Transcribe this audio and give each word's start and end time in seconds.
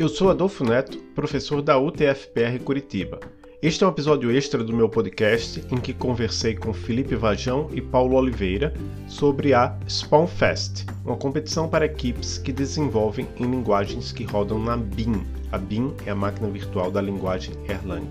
Eu 0.00 0.08
sou 0.08 0.30
Adolfo 0.30 0.64
Neto, 0.64 0.96
professor 1.14 1.60
da 1.60 1.78
UTFPR 1.78 2.58
Curitiba. 2.64 3.20
Este 3.60 3.84
é 3.84 3.86
um 3.86 3.90
episódio 3.90 4.30
extra 4.30 4.64
do 4.64 4.72
meu 4.72 4.88
podcast 4.88 5.62
em 5.70 5.76
que 5.76 5.92
conversei 5.92 6.54
com 6.54 6.72
Felipe 6.72 7.14
Vajão 7.14 7.68
e 7.70 7.82
Paulo 7.82 8.16
Oliveira 8.16 8.72
sobre 9.06 9.52
a 9.52 9.78
Spawn 9.86 10.26
Fest, 10.26 10.86
uma 11.04 11.18
competição 11.18 11.68
para 11.68 11.84
equipes 11.84 12.38
que 12.38 12.50
desenvolvem 12.50 13.28
em 13.36 13.42
linguagens 13.42 14.10
que 14.10 14.24
rodam 14.24 14.58
na 14.58 14.74
BIM. 14.74 15.22
A 15.52 15.58
BIM 15.58 15.92
é 16.06 16.12
a 16.12 16.14
máquina 16.14 16.48
virtual 16.48 16.90
da 16.90 17.02
linguagem 17.02 17.54
Erlang. 17.68 18.08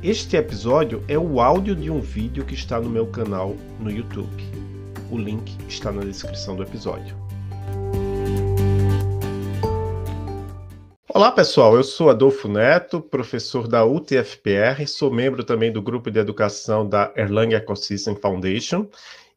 Este 0.00 0.36
episódio 0.36 1.02
é 1.08 1.18
o 1.18 1.40
áudio 1.40 1.74
de 1.74 1.90
um 1.90 2.00
vídeo 2.00 2.44
que 2.44 2.54
está 2.54 2.80
no 2.80 2.88
meu 2.88 3.08
canal 3.08 3.56
no 3.80 3.90
YouTube. 3.90 4.44
O 5.10 5.18
link 5.18 5.56
está 5.68 5.90
na 5.90 6.04
descrição 6.04 6.54
do 6.54 6.62
episódio. 6.62 7.25
Olá 11.16 11.32
pessoal, 11.32 11.74
eu 11.74 11.82
sou 11.82 12.10
Adolfo 12.10 12.46
Neto, 12.46 13.00
professor 13.00 13.66
da 13.66 13.82
UTFPR, 13.86 14.86
sou 14.86 15.10
membro 15.10 15.42
também 15.42 15.72
do 15.72 15.80
grupo 15.80 16.10
de 16.10 16.18
educação 16.18 16.86
da 16.86 17.10
Erlang 17.16 17.54
Ecosystem 17.54 18.14
Foundation 18.14 18.86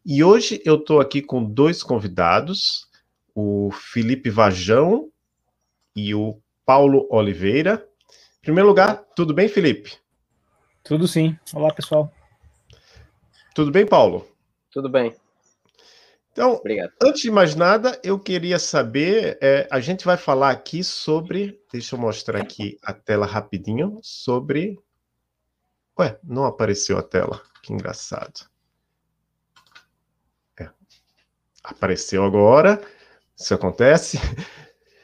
e 0.06 0.22
hoje 0.22 0.62
eu 0.66 0.76
estou 0.76 1.00
aqui 1.00 1.22
com 1.22 1.42
dois 1.42 1.82
convidados, 1.82 2.86
o 3.34 3.72
Felipe 3.72 4.30
Vajão 4.30 5.10
e 5.96 6.14
o 6.14 6.38
Paulo 6.66 7.08
Oliveira. 7.10 7.88
Em 8.40 8.42
primeiro 8.42 8.68
lugar, 8.68 9.06
tudo 9.16 9.34
bem, 9.34 9.48
Felipe? 9.48 9.94
Tudo 10.84 11.08
sim. 11.08 11.40
Olá 11.54 11.74
pessoal. 11.74 12.12
Tudo 13.56 13.72
bem, 13.72 13.86
Paulo? 13.88 14.28
Tudo 14.70 14.90
bem. 14.90 15.16
Então, 16.40 16.54
Obrigado. 16.54 16.94
antes 17.04 17.22
de 17.22 17.30
mais 17.30 17.54
nada, 17.54 18.00
eu 18.02 18.18
queria 18.18 18.58
saber, 18.58 19.38
é, 19.42 19.68
a 19.70 19.82
gente 19.82 20.06
vai 20.06 20.16
falar 20.16 20.52
aqui 20.52 20.86
sobre, 20.86 21.62
deixa 21.70 21.96
eu 21.96 22.00
mostrar 22.00 22.40
aqui 22.40 22.80
a 22.82 22.94
tela 22.94 23.26
rapidinho, 23.26 24.00
sobre... 24.02 24.80
Ué, 26.00 26.18
não 26.24 26.46
apareceu 26.46 26.98
a 26.98 27.04
tela, 27.04 27.44
que 27.62 27.74
engraçado. 27.74 28.50
É. 30.58 30.70
Apareceu 31.62 32.24
agora, 32.24 32.82
isso 33.36 33.54
acontece. 33.54 34.18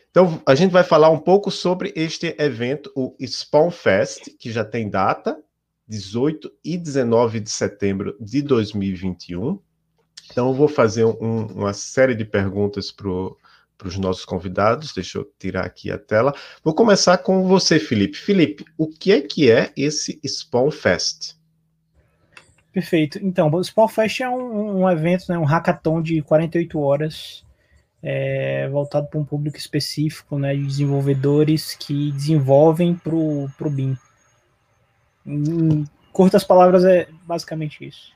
Então, 0.10 0.42
a 0.46 0.56
gente 0.56 0.72
vai 0.72 0.86
falar 0.86 1.10
um 1.10 1.20
pouco 1.20 1.52
sobre 1.52 1.92
este 1.94 2.34
evento, 2.40 2.90
o 2.96 3.14
Spawn 3.20 3.70
Fest, 3.70 4.30
que 4.40 4.50
já 4.50 4.64
tem 4.64 4.90
data, 4.90 5.38
18 5.86 6.50
e 6.64 6.78
19 6.78 7.42
de 7.42 7.50
setembro 7.50 8.16
de 8.22 8.42
2021. 8.42 9.60
Então, 10.32 10.50
eu 10.50 10.54
vou 10.54 10.68
fazer 10.68 11.06
um, 11.06 11.46
uma 11.48 11.74
série 11.74 12.16
de 12.16 12.26
perguntas 12.26 12.92
para 12.92 13.08
os 13.84 13.98
nossos 13.98 14.26
convidados. 14.26 14.94
Deixa 14.94 15.20
eu 15.20 15.32
tirar 15.40 15.66
aqui 15.66 15.92
a 15.92 15.98
tela. 15.98 16.34
Vou 16.64 16.74
começar 16.74 17.18
com 17.20 17.48
você, 17.48 17.80
Felipe. 17.80 18.18
Felipe, 18.18 18.66
o 18.78 18.88
que 18.88 19.12
é 19.12 19.22
que 19.22 19.52
é 19.52 19.72
esse 19.76 20.20
Spawn 20.26 20.72
Fest? 20.72 21.36
Perfeito. 22.76 23.20
Então, 23.22 23.50
o 23.50 23.64
Spawn 23.64 23.88
Fest 23.88 24.20
é 24.20 24.30
um, 24.30 24.82
um 24.82 24.90
evento, 24.90 25.26
né, 25.30 25.38
um 25.38 25.46
hackathon 25.46 26.02
de 26.02 26.22
48 26.22 26.78
horas, 26.78 27.46
é, 28.04 28.68
voltado 28.68 29.08
para 29.08 29.18
um 29.18 29.24
público 29.24 29.58
específico, 29.58 30.38
né, 30.38 30.54
de 30.54 30.66
desenvolvedores 30.66 31.74
que 31.74 32.12
desenvolvem 32.12 32.94
para 32.94 33.16
o 33.16 33.50
BIM. 33.70 33.98
Em 35.26 35.86
curtas 36.12 36.44
palavras, 36.44 36.84
é 36.84 37.08
basicamente 37.26 37.88
isso. 37.88 38.14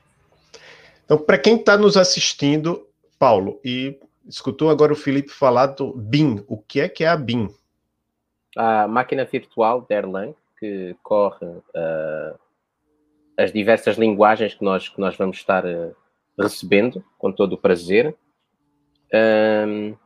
Então, 1.10 1.18
para 1.18 1.38
quem 1.38 1.56
está 1.56 1.76
nos 1.76 1.96
assistindo, 1.96 2.86
Paulo, 3.18 3.58
e 3.64 3.98
escutou 4.28 4.70
agora 4.70 4.92
o 4.92 4.96
Felipe 4.96 5.30
falar 5.30 5.66
do 5.66 5.92
BIM, 5.92 6.44
o 6.46 6.56
que 6.56 6.80
é 6.80 6.88
que 6.88 7.02
é 7.02 7.08
a 7.08 7.16
BIM? 7.16 7.52
A 8.56 8.86
máquina 8.86 9.24
virtual 9.24 9.80
de 9.80 9.92
Erlang, 9.92 10.36
que 10.56 10.94
corre 11.02 11.46
uh, 11.46 12.38
as 13.36 13.52
diversas 13.52 13.98
linguagens 13.98 14.54
que 14.54 14.62
nós, 14.62 14.88
que 14.88 15.00
nós 15.00 15.16
vamos 15.16 15.38
estar 15.38 15.66
uh, 15.66 15.96
recebendo, 16.38 17.04
com 17.18 17.32
todo 17.32 17.54
o 17.54 17.58
prazer. 17.58 18.16
Um, 19.12 19.96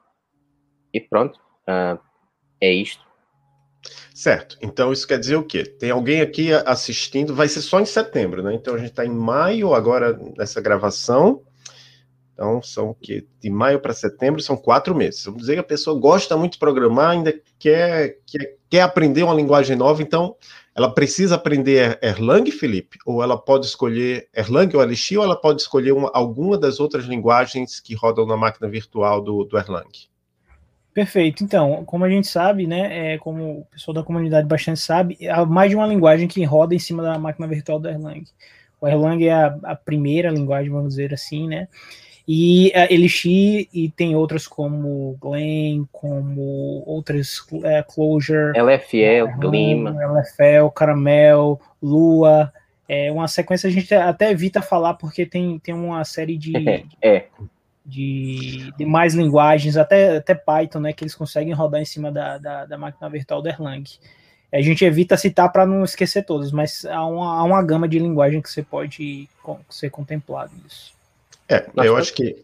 e 0.91 1.01
pronto, 1.03 1.39
uh, 1.69 2.01
é 2.59 2.73
isto. 2.73 3.05
Certo. 4.15 4.57
Então 4.63 4.93
isso 4.93 5.07
quer 5.07 5.19
dizer 5.19 5.37
o 5.37 5.43
quê? 5.43 5.65
Tem 5.65 5.91
alguém 5.91 6.21
aqui 6.21 6.53
assistindo, 6.53 7.35
vai 7.35 7.49
ser 7.49 7.61
só 7.61 7.81
em 7.81 7.85
setembro, 7.85 8.43
né? 8.43 8.55
Então 8.55 8.75
a 8.75 8.79
gente 8.79 8.91
está 8.91 9.05
em 9.05 9.11
maio 9.11 9.75
agora 9.75 10.19
nessa 10.37 10.61
gravação. 10.61 11.43
Então 12.33 12.63
são 12.63 12.91
o 12.91 12.95
quê? 12.95 13.27
De 13.41 13.51
maio 13.51 13.81
para 13.81 13.93
setembro 13.93 14.41
são 14.43 14.57
quatro 14.57 14.95
meses. 14.95 15.25
Vamos 15.25 15.41
dizer 15.41 15.55
que 15.55 15.61
a 15.61 15.65
pessoa 15.65 15.99
gosta 15.99 16.37
muito 16.37 16.55
de 16.55 16.59
programar, 16.59 17.11
ainda 17.11 17.33
quer, 17.59 18.19
quer, 18.27 18.57
quer 18.69 18.81
aprender 18.83 19.23
uma 19.23 19.35
linguagem 19.35 19.77
nova, 19.77 20.03
então 20.03 20.37
ela 20.75 20.93
precisa 20.93 21.37
aprender 21.37 21.99
Erlang, 22.03 22.51
Felipe? 22.51 22.99
Ou 23.07 23.23
ela 23.23 23.39
pode 23.39 23.67
escolher 23.67 24.29
Erlang 24.35 24.77
ou 24.77 24.83
Elixir, 24.83 25.19
ou 25.19 25.25
ela 25.25 25.37
pode 25.37 25.63
escolher 25.63 25.93
uma, 25.93 26.11
alguma 26.13 26.59
das 26.59 26.81
outras 26.81 27.05
linguagens 27.05 27.79
que 27.79 27.95
rodam 27.95 28.27
na 28.27 28.37
máquina 28.37 28.69
virtual 28.69 29.21
do, 29.21 29.45
do 29.45 29.57
Erlang? 29.57 29.89
Perfeito. 30.95 31.43
Então, 31.43 31.85
como 31.85 32.05
a 32.05 32.09
gente 32.09 32.29
sabe, 32.29 32.69
né, 32.69 33.15
é, 33.15 33.19
como 33.19 33.61
o 33.61 33.65
pessoal 33.73 33.97
da 33.97 34.03
comunidade 34.05 34.47
bastante 34.47 34.79
sabe, 34.79 35.19
há 35.29 35.45
mais 35.45 35.69
de 35.69 35.77
uma 35.77 35.89
linguagem 35.89 36.29
que 36.29 36.45
roda 36.45 36.73
em 36.73 36.79
cima 36.79 37.03
da 37.03 37.19
máquina 37.19 37.49
virtual 37.49 37.81
do 37.81 37.89
Erlang. 37.89 38.23
O 38.81 38.87
Erlang 38.87 39.27
é 39.27 39.33
a, 39.33 39.59
a 39.65 39.75
primeira 39.75 40.31
linguagem, 40.31 40.71
vamos 40.71 40.91
dizer 40.91 41.13
assim, 41.13 41.49
né? 41.49 41.67
E 42.27 42.73
a 42.75 42.91
Elixir 42.91 43.69
e 43.75 43.91
tem 43.91 44.15
outras 44.15 44.47
como 44.47 45.19
Glen, 45.21 45.87
como 45.93 46.83
outras 46.87 47.45
é, 47.65 47.83
Clojure, 47.83 48.57
LFL, 48.57 49.39
Glim, 49.39 49.85
LFL, 49.89 50.71
Caramel, 50.75 51.61
Lua. 51.83 52.53
É 52.89 53.11
uma 53.11 53.27
sequência 53.29 53.69
a 53.69 53.73
gente 53.73 53.93
até 53.95 54.31
evita 54.31 54.63
falar 54.63 54.95
porque 54.95 55.27
tem, 55.27 55.59
tem 55.59 55.75
uma 55.75 56.03
série 56.05 56.39
de, 56.39 56.53
é 57.03 57.25
de, 57.85 58.73
de 58.77 58.87
mais 58.87 59.15
linguagens, 59.15 59.77
até, 59.77 60.17
até 60.17 60.35
Python, 60.35 60.81
né, 60.81 60.93
que 60.93 61.05
eles 61.05 61.15
conseguem 61.15 61.53
rodar 61.53 61.81
em 61.81 61.85
cima 61.85 62.11
da, 62.11 62.39
da, 62.39 62.65
da 62.65 62.79
máquina 62.79 63.09
virtual 63.11 63.43
do 63.43 63.49
Erlang. 63.49 63.85
A 64.53 64.61
gente 64.61 64.85
evita 64.85 65.17
citar 65.17 65.51
para 65.51 65.67
não 65.67 65.85
esquecer 65.85 66.25
todos, 66.25 66.53
mas 66.53 66.85
há 66.85 67.05
uma, 67.05 67.39
há 67.39 67.43
uma 67.43 67.63
gama 67.63 67.89
de 67.89 67.99
linguagem 67.99 68.41
que 68.41 68.49
você 68.49 68.63
pode 68.63 69.29
ser 69.69 69.91
contemplado 69.91 70.53
nisso. 70.63 70.95
É, 71.49 71.69
nós 71.75 71.87
eu 71.87 71.97
acho 71.97 72.15
que. 72.15 72.43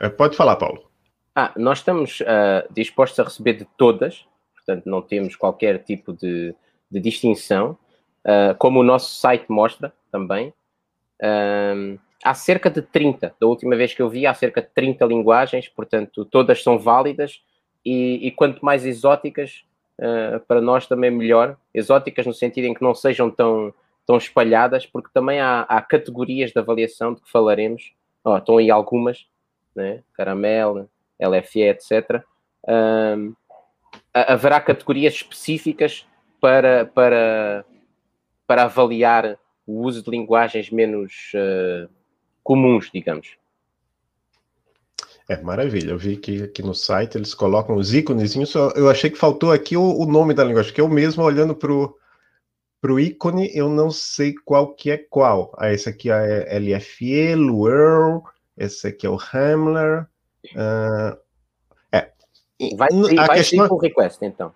É, 0.00 0.08
pode 0.08 0.36
falar, 0.36 0.56
Paulo. 0.56 0.90
Ah, 1.34 1.52
nós 1.56 1.78
estamos 1.78 2.20
uh, 2.20 2.72
dispostos 2.72 3.20
a 3.20 3.24
receber 3.24 3.54
de 3.54 3.66
todas, 3.76 4.24
portanto, 4.54 4.86
não 4.86 5.00
temos 5.00 5.36
qualquer 5.36 5.78
tipo 5.84 6.12
de, 6.12 6.54
de 6.90 7.00
distinção, 7.00 7.78
uh, 8.26 8.54
como 8.58 8.80
o 8.80 8.82
nosso 8.82 9.14
site 9.14 9.46
mostra 9.48 9.92
também. 10.10 10.52
Uh, 11.20 11.98
há 12.22 12.34
cerca 12.34 12.70
de 12.70 12.82
30, 12.82 13.34
da 13.40 13.46
última 13.46 13.76
vez 13.76 13.92
que 13.94 14.02
eu 14.02 14.08
vi, 14.08 14.26
há 14.26 14.34
cerca 14.34 14.62
de 14.62 14.68
30 14.68 15.04
linguagens, 15.06 15.68
portanto, 15.68 16.24
todas 16.24 16.62
são 16.62 16.78
válidas 16.78 17.42
e, 17.84 18.26
e 18.26 18.30
quanto 18.30 18.64
mais 18.64 18.86
exóticas, 18.86 19.64
uh, 19.98 20.40
para 20.46 20.60
nós 20.60 20.86
também 20.86 21.10
melhor. 21.10 21.56
Exóticas 21.74 22.26
no 22.26 22.34
sentido 22.34 22.66
em 22.66 22.74
que 22.74 22.82
não 22.82 22.94
sejam 22.94 23.30
tão, 23.30 23.74
tão 24.06 24.16
espalhadas, 24.16 24.86
porque 24.86 25.10
também 25.12 25.40
há, 25.40 25.62
há 25.62 25.80
categorias 25.82 26.52
de 26.52 26.58
avaliação 26.58 27.14
de 27.14 27.20
que 27.20 27.30
falaremos. 27.30 27.92
Oh, 28.24 28.36
estão 28.36 28.58
aí 28.58 28.70
algumas, 28.70 29.26
né? 29.74 30.02
Caramel, 30.14 30.88
LFE, 31.20 31.62
etc. 31.62 32.22
Haverá 34.14 34.60
categorias 34.60 35.14
específicas 35.14 36.06
para, 36.40 36.86
para, 36.86 37.64
para 38.46 38.64
avaliar 38.64 39.38
o 39.66 39.80
uso 39.82 40.02
de 40.02 40.10
linguagens 40.10 40.70
menos 40.70 41.32
uh, 41.34 41.88
comuns, 42.42 42.90
digamos. 42.92 43.36
É, 45.28 45.40
maravilha. 45.40 45.92
Eu 45.92 45.98
vi 45.98 46.16
que 46.16 46.42
aqui 46.42 46.62
no 46.62 46.74
site 46.74 47.16
eles 47.16 47.34
colocam 47.34 47.76
os 47.76 47.94
ícones. 47.94 48.34
Eu 48.74 48.88
achei 48.90 49.08
que 49.08 49.18
faltou 49.18 49.52
aqui 49.52 49.76
o, 49.76 49.82
o 49.82 50.06
nome 50.06 50.34
da 50.34 50.44
linguagem, 50.44 50.70
porque 50.70 50.80
eu 50.80 50.88
mesmo 50.88 51.22
olhando 51.22 51.54
para 51.54 51.72
o 52.92 53.00
ícone, 53.00 53.50
eu 53.54 53.68
não 53.68 53.90
sei 53.90 54.34
qual 54.44 54.74
que 54.74 54.90
é 54.90 54.98
qual. 54.98 55.54
Ah, 55.56 55.72
esse 55.72 55.88
aqui 55.88 56.10
é 56.10 56.58
LFE, 56.58 57.34
Luerl, 57.34 58.22
esse 58.56 58.88
aqui 58.88 59.06
é 59.06 59.10
o 59.10 59.18
Hamler. 59.18 60.06
Uh, 60.54 61.16
é. 61.92 62.10
Vai, 62.76 62.90
ser, 62.90 63.14
vai 63.14 63.38
questão... 63.38 63.76
request, 63.78 64.24
então. 64.24 64.52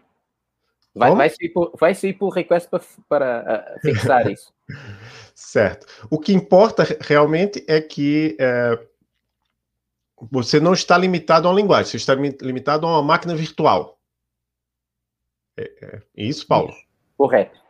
Vai, 0.97 1.15
vai, 1.15 1.31
por, 1.53 1.73
vai 1.79 1.95
ser 1.95 2.15
por 2.15 2.31
request 2.31 2.71
para, 2.71 2.83
para 3.07 3.77
uh, 3.77 3.81
fixar 3.81 4.29
isso. 4.33 4.53
Certo. 5.35 5.87
O 6.11 6.19
que 6.19 6.33
importa 6.33 6.85
realmente 7.01 7.63
é 7.69 7.81
que 7.81 8.35
é, 8.41 8.79
você 10.31 10.59
não 10.59 10.73
está 10.73 10.97
limitado 10.97 11.47
a 11.47 11.51
uma 11.51 11.61
linguagem, 11.61 11.91
você 11.91 11.99
está 11.99 12.15
limitado 12.15 12.87
a 12.87 12.91
uma 12.91 13.03
máquina 13.03 13.35
virtual. 13.35 14.01
É, 15.57 16.01
é 16.17 16.25
isso, 16.25 16.47
Paulo? 16.47 16.75
Correto. 17.17 17.61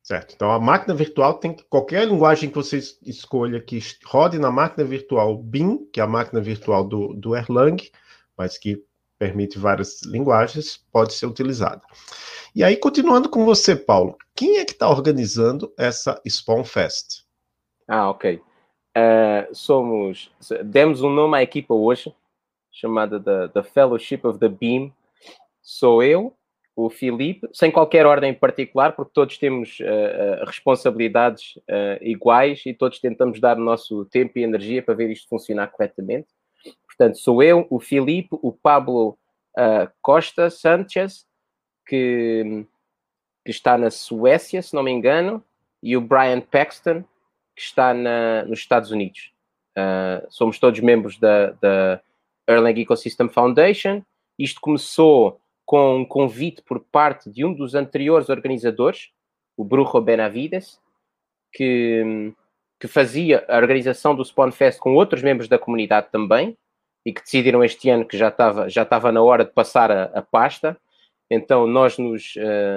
Certo. 0.00 0.34
Então, 0.36 0.52
a 0.52 0.60
máquina 0.60 0.94
virtual 0.94 1.34
tem 1.34 1.52
que, 1.52 1.64
qualquer 1.64 2.06
linguagem 2.06 2.48
que 2.48 2.54
você 2.54 2.78
escolha 3.02 3.60
que 3.60 3.80
rode 4.04 4.38
na 4.38 4.52
máquina 4.52 4.84
virtual 4.84 5.36
BIM, 5.36 5.84
que 5.92 5.98
é 5.98 6.04
a 6.04 6.06
máquina 6.06 6.40
virtual 6.40 6.84
do, 6.84 7.12
do 7.14 7.34
Erlang, 7.34 7.76
mas 8.36 8.56
que 8.56 8.84
permite 9.18 9.58
várias 9.58 10.02
linguagens, 10.02 10.84
pode 10.92 11.14
ser 11.14 11.26
utilizada. 11.26 11.82
E 12.54 12.64
aí, 12.64 12.76
continuando 12.76 13.28
com 13.28 13.44
você, 13.44 13.76
Paulo, 13.76 14.16
quem 14.34 14.58
é 14.58 14.64
que 14.64 14.72
está 14.72 14.88
organizando 14.88 15.72
essa 15.78 16.20
Spawn 16.26 16.64
Fest? 16.64 17.24
Ah, 17.88 18.10
ok. 18.10 18.40
Uh, 18.96 19.54
somos. 19.54 20.30
Demos 20.64 21.02
um 21.02 21.10
nome 21.10 21.36
à 21.36 21.42
equipa 21.42 21.74
hoje, 21.74 22.14
chamada 22.72 23.20
da, 23.20 23.46
da 23.48 23.62
Fellowship 23.62 24.20
of 24.24 24.38
the 24.38 24.48
Beam. 24.48 24.92
Sou 25.60 26.02
eu, 26.02 26.34
o 26.74 26.90
Filipe, 26.90 27.48
sem 27.52 27.70
qualquer 27.70 28.06
ordem 28.06 28.34
particular, 28.34 28.94
porque 28.94 29.12
todos 29.14 29.38
temos 29.38 29.78
uh, 29.80 30.44
responsabilidades 30.46 31.56
uh, 31.56 32.02
iguais 32.02 32.62
e 32.66 32.74
todos 32.74 32.98
tentamos 32.98 33.40
dar 33.40 33.58
o 33.58 33.64
nosso 33.64 34.04
tempo 34.06 34.38
e 34.38 34.42
energia 34.42 34.82
para 34.82 34.94
ver 34.94 35.10
isto 35.10 35.28
funcionar 35.28 35.68
corretamente. 35.68 36.28
Portanto, 36.96 37.18
sou 37.18 37.42
eu, 37.42 37.66
o 37.68 37.78
Filipe, 37.78 38.30
o 38.30 38.52
Pablo 38.52 39.18
Costa 40.02 40.50
Sanchez, 40.50 41.26
que, 41.86 42.66
que, 43.44 43.50
está 43.50 43.78
na 43.78 43.90
Suécia, 43.90 44.60
se 44.60 44.74
não 44.74 44.82
me 44.82 44.90
engano, 44.90 45.42
e 45.82 45.96
o 45.96 46.00
Brian 46.00 46.40
Paxton, 46.40 47.02
que 47.54 47.62
está 47.62 47.94
na, 47.94 48.44
nos 48.44 48.58
Estados 48.58 48.90
Unidos. 48.90 49.32
somos 50.28 50.58
todos 50.58 50.80
membros 50.80 51.18
da, 51.18 51.52
da 51.52 52.00
Erlang 52.46 52.80
Ecosystem 52.80 53.28
Foundation. 53.28 54.02
Isto 54.38 54.60
começou 54.60 55.40
com 55.64 55.98
um 55.98 56.04
convite 56.04 56.62
por 56.62 56.80
parte 56.80 57.30
de 57.30 57.44
um 57.44 57.52
dos 57.52 57.74
anteriores 57.74 58.28
organizadores, 58.28 59.10
o 59.56 59.64
Brujo 59.64 60.00
Benavides, 60.00 60.80
que, 61.52 62.32
que 62.78 62.86
fazia 62.86 63.44
a 63.48 63.56
organização 63.56 64.14
do 64.14 64.24
Spawn 64.24 64.52
Fest 64.52 64.78
com 64.78 64.94
outros 64.94 65.22
membros 65.22 65.48
da 65.48 65.58
comunidade 65.58 66.08
também, 66.12 66.56
e 67.06 67.12
que 67.12 67.22
decidiram 67.22 67.62
este 67.62 67.88
ano 67.88 68.04
que 68.04 68.18
já 68.18 68.28
estava, 68.28 68.68
já 68.68 68.82
estava 68.82 69.12
na 69.12 69.22
hora 69.22 69.44
de 69.44 69.52
passar 69.52 69.92
a, 69.92 70.04
a 70.06 70.22
pasta. 70.22 70.76
Então 71.30 71.64
nós 71.64 71.96
nos 71.98 72.34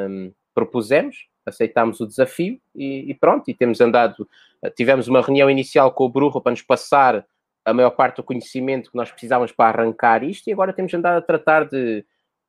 um, 0.08 0.32
propusemos, 0.54 1.28
aceitámos 1.44 2.00
o 2.00 2.06
desafio 2.06 2.62
e, 2.76 3.10
e, 3.10 3.14
pronto, 3.16 3.50
e 3.50 3.56
temos 3.56 3.82
andado, 3.82 4.30
tivemos 4.76 5.08
uma 5.08 5.20
reunião 5.20 5.50
inicial 5.50 5.92
com 5.92 6.06
o 6.06 6.10
Brujo 6.10 6.40
para 6.40 6.52
nos 6.52 6.62
passar 6.62 7.26
a 7.66 7.74
maior 7.74 7.90
parte 7.90 8.18
do 8.18 8.24
conhecimento 8.24 8.92
que 8.92 8.98
nós 8.98 9.12
precisávamos 9.12 9.52
para 9.52 9.82
arrancar 9.82 10.24
isto 10.24 10.48
e 10.48 10.54
agora 10.54 10.74
temos 10.74 10.94
andado 10.94 11.18
a 11.18 11.22
tratar 11.22 11.68
de, 11.68 12.06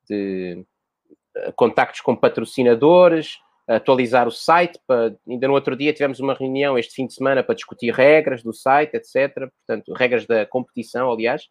de 0.07 0.63
uh, 1.35 1.53
contactos 1.55 2.01
com 2.01 2.15
patrocinadores, 2.15 3.39
atualizar 3.67 4.27
o 4.27 4.31
site. 4.31 4.79
Para, 4.85 5.15
ainda 5.27 5.47
no 5.47 5.53
outro 5.55 5.75
dia 5.75 5.93
tivemos 5.93 6.19
uma 6.19 6.35
reunião 6.35 6.77
este 6.77 6.93
fim 6.93 7.07
de 7.07 7.15
semana 7.15 7.43
para 7.43 7.55
discutir 7.55 7.91
regras 7.91 8.43
do 8.43 8.53
site, 8.53 8.95
etc. 8.95 9.49
Portanto, 9.65 9.93
regras 9.93 10.27
da 10.27 10.45
competição, 10.45 11.11
aliás. 11.11 11.49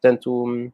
Portanto, 0.00 0.46
um, 0.46 0.72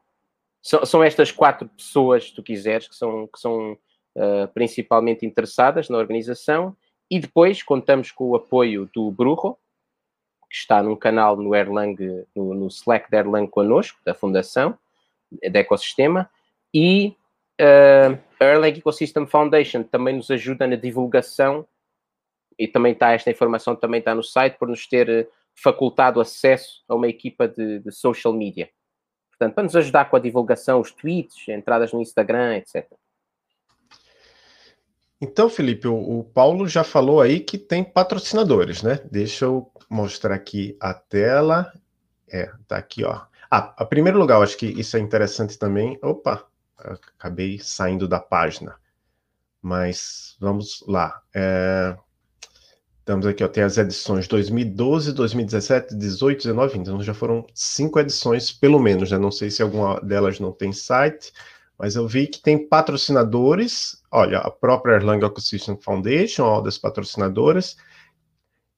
são, 0.63 0.85
são, 0.85 1.03
estas 1.03 1.31
quatro 1.31 1.69
pessoas, 1.69 2.25
se 2.25 2.35
tu 2.35 2.43
quiseres, 2.43 2.89
que 2.89 2.95
são, 2.95 3.27
que 3.27 3.39
são 3.39 3.73
uh, 3.73 4.49
principalmente 4.55 5.25
interessadas 5.25 5.89
na 5.89 5.99
organização. 5.99 6.77
E 7.11 7.21
depois 7.21 7.63
contamos 7.63 8.11
com 8.11 8.31
o 8.31 8.37
apoio 8.37 8.91
do 8.93 9.11
Brujo, 9.11 9.57
que 10.51 10.57
está 10.57 10.83
num 10.83 10.97
canal 10.97 11.37
no 11.37 11.55
Erlang, 11.55 11.97
no, 12.35 12.55
no 12.55 12.67
Slack 12.69 13.11
da 13.11 13.19
Erlang 13.19 13.49
connosco, 13.49 13.99
da 14.05 14.15
Fundação, 14.15 14.77
da 15.51 15.61
Ecossistema, 15.61 16.29
e 16.75 17.17
uh, 17.61 18.19
a 18.41 18.45
Erlang 18.45 18.79
Ecosystem 18.79 19.27
Foundation 19.27 19.83
também 19.83 20.17
nos 20.17 20.31
ajuda 20.31 20.67
na 20.67 20.77
divulgação 20.77 21.67
e 22.59 22.67
também 22.67 22.93
está, 22.93 23.13
esta 23.13 23.31
informação 23.31 23.77
também 23.77 23.99
está 23.99 24.15
no 24.15 24.23
site 24.23 24.57
por 24.59 24.69
nos 24.69 24.87
ter 24.87 25.09
eh, 25.09 25.29
facultado 25.55 26.21
acesso 26.21 26.83
a 26.89 26.95
uma 26.95 27.09
equipa 27.09 27.47
de, 27.47 27.81
de 27.81 27.93
social 27.93 28.33
media. 28.33 28.71
Portanto, 29.39 29.55
para 29.55 29.65
nos 29.65 29.77
ajudar 29.77 30.09
com 30.09 30.17
a 30.17 30.21
divulgação, 30.21 30.81
os 30.81 30.91
tweets, 30.91 31.47
entradas 31.49 31.93
no 31.93 32.01
Instagram, 32.01 32.57
etc. 32.57 32.87
Então, 35.21 35.49
Felipe, 35.49 35.87
o, 35.89 36.21
o, 36.21 36.25
Paulo 36.25 36.67
já 36.67 36.83
falou 36.83 37.21
aí 37.21 37.41
que 37.41 37.59
tem 37.59 37.85
patrocinadores, 37.85 38.83
né? 38.83 39.01
Deixa 39.11 39.45
eu 39.45 39.71
mostrar 39.89 40.35
aqui 40.35 40.77
a 40.81 40.93
tela. 40.95 41.73
É, 42.29 42.51
tá 42.67 42.77
aqui, 42.77 43.05
ó. 43.05 43.23
Ah, 43.51 43.75
a 43.77 43.85
primeiro 43.85 44.19
lugar, 44.19 44.43
acho 44.43 44.57
que 44.57 44.67
isso 44.67 44.97
é 44.97 45.01
interessante 45.01 45.59
também. 45.59 45.99
Opa, 46.03 46.47
acabei 46.77 47.59
saindo 47.59 48.09
da 48.09 48.21
página. 48.21 48.77
Mas 49.61 50.37
vamos 50.41 50.85
lá. 50.87 51.23
É, 51.35 51.97
estamos 53.07 53.25
aqui, 53.25 53.45
ó, 53.45 53.47
tem 53.47 53.63
as 53.63 53.79
edições 53.79 54.27
2012, 54.27 55.13
2017, 55.13 55.95
18, 55.95 56.39
19, 56.43 56.73
20. 56.73 56.83
Então 56.83 57.01
já 57.01 57.15
foram 57.15 57.47
cinco 57.55 58.01
edições, 58.01 58.51
pelo 58.51 58.81
menos, 58.81 59.13
né? 59.13 59.17
Não 59.17 59.31
sei 59.31 59.49
se 59.49 59.63
alguma 59.63 60.01
delas 60.01 60.41
não 60.41 60.51
tem 60.51 60.73
site, 60.73 61.33
mas 61.79 61.95
eu 61.95 62.09
vi 62.09 62.27
que 62.27 62.43
tem 62.43 62.67
patrocinadores. 62.67 64.03
Olha, 64.11 64.39
a 64.39 64.51
própria 64.51 64.95
Erlang 64.95 65.25
Ecosystem 65.25 65.79
Foundation, 65.81 66.43
ó, 66.43 66.61
das 66.61 66.79
patrocinadoras. 66.79 67.77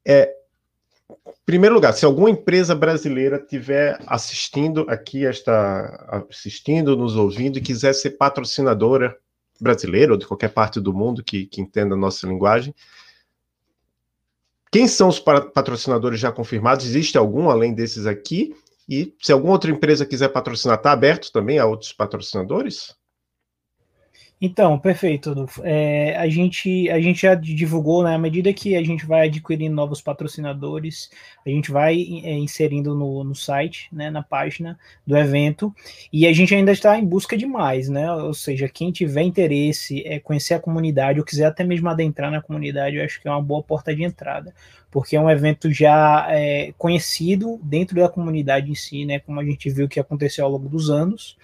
É, 0.07 0.31
primeiro 1.47 1.75
lugar, 1.75 1.95
se 1.95 2.05
alguma 2.05 2.29
empresa 2.29 2.75
brasileira 2.75 3.39
estiver 3.39 3.99
assistindo 4.07 4.85
aqui, 4.91 5.23
está 5.23 6.27
assistindo, 6.29 6.95
nos 6.95 7.17
ouvindo 7.17 7.57
e 7.57 7.63
quiser 7.63 7.95
ser 7.95 8.11
patrocinadora 8.11 9.17
brasileira 9.59 10.13
ou 10.13 10.19
de 10.19 10.27
qualquer 10.27 10.51
parte 10.51 10.79
do 10.79 10.93
mundo 10.93 11.25
que, 11.25 11.47
que 11.47 11.63
entenda 11.63 11.95
a 11.95 11.99
nossa 11.99 12.27
linguagem, 12.27 12.75
quem 14.71 14.87
são 14.87 15.09
os 15.09 15.19
patrocinadores 15.19 16.21
já 16.21 16.31
confirmados? 16.31 16.85
Existe 16.85 17.17
algum 17.17 17.49
além 17.49 17.75
desses 17.75 18.07
aqui? 18.07 18.55
E 18.89 19.15
se 19.21 19.33
alguma 19.33 19.53
outra 19.53 19.71
empresa 19.71 20.07
quiser 20.07 20.29
patrocinar, 20.29 20.77
está 20.77 20.93
aberto 20.93 21.31
também 21.31 21.59
a 21.59 21.67
outros 21.67 21.93
patrocinadores? 21.93 22.95
Então, 24.41 24.79
perfeito. 24.79 25.49
É, 25.65 26.17
a, 26.17 26.29
gente, 26.29 26.89
a 26.91 27.01
gente 27.01 27.23
já 27.23 27.35
divulgou, 27.35 28.05
né, 28.05 28.15
à 28.15 28.19
medida 28.19 28.53
que 28.53 28.77
a 28.77 28.83
gente 28.85 29.05
vai 29.05 29.27
adquirindo 29.27 29.75
novos 29.75 30.01
patrocinadores, 30.01 31.11
a 31.45 31.51
gente 31.51 31.73
vai 31.73 31.97
é, 32.23 32.35
inserindo 32.35 32.95
no, 32.95 33.25
no 33.25 33.35
site, 33.35 33.89
né, 33.93 34.11
na 34.11 34.23
página 34.23 34.79
do 35.05 35.17
evento, 35.17 35.75
e 36.13 36.25
a 36.25 36.33
gente 36.33 36.55
ainda 36.55 36.71
está 36.71 36.97
em 36.97 37.05
busca 37.05 37.37
de 37.37 37.47
mais, 37.47 37.89
né? 37.89 38.13
Ou 38.13 38.33
seja, 38.33 38.69
quem 38.69 38.93
tiver 38.93 39.23
interesse, 39.23 40.07
é, 40.07 40.21
conhecer 40.21 40.55
a 40.55 40.61
comunidade, 40.61 41.19
ou 41.19 41.25
quiser 41.25 41.47
até 41.47 41.65
mesmo 41.65 41.89
adentrar 41.89 42.31
na 42.31 42.41
comunidade, 42.41 42.97
eu 42.97 43.05
acho 43.05 43.21
que 43.21 43.27
é 43.27 43.31
uma 43.33 43.43
boa 43.43 43.63
porta 43.63 43.95
de 43.95 44.05
entrada, 44.05 44.55
porque 44.89 45.17
é 45.17 45.21
um 45.21 45.29
evento 45.29 45.73
já 45.73 46.29
é, 46.31 46.73
conhecido 46.79 47.59
dentro 47.61 47.97
da 47.97 48.09
comunidade 48.09 48.71
em 48.71 48.75
si, 48.77 49.05
né? 49.05 49.19
Como 49.19 49.41
a 49.41 49.45
gente 49.45 49.69
viu 49.69 49.89
que 49.89 49.99
aconteceu 49.99 50.45
ao 50.45 50.51
longo 50.53 50.69
dos 50.69 50.91
anos 50.91 51.37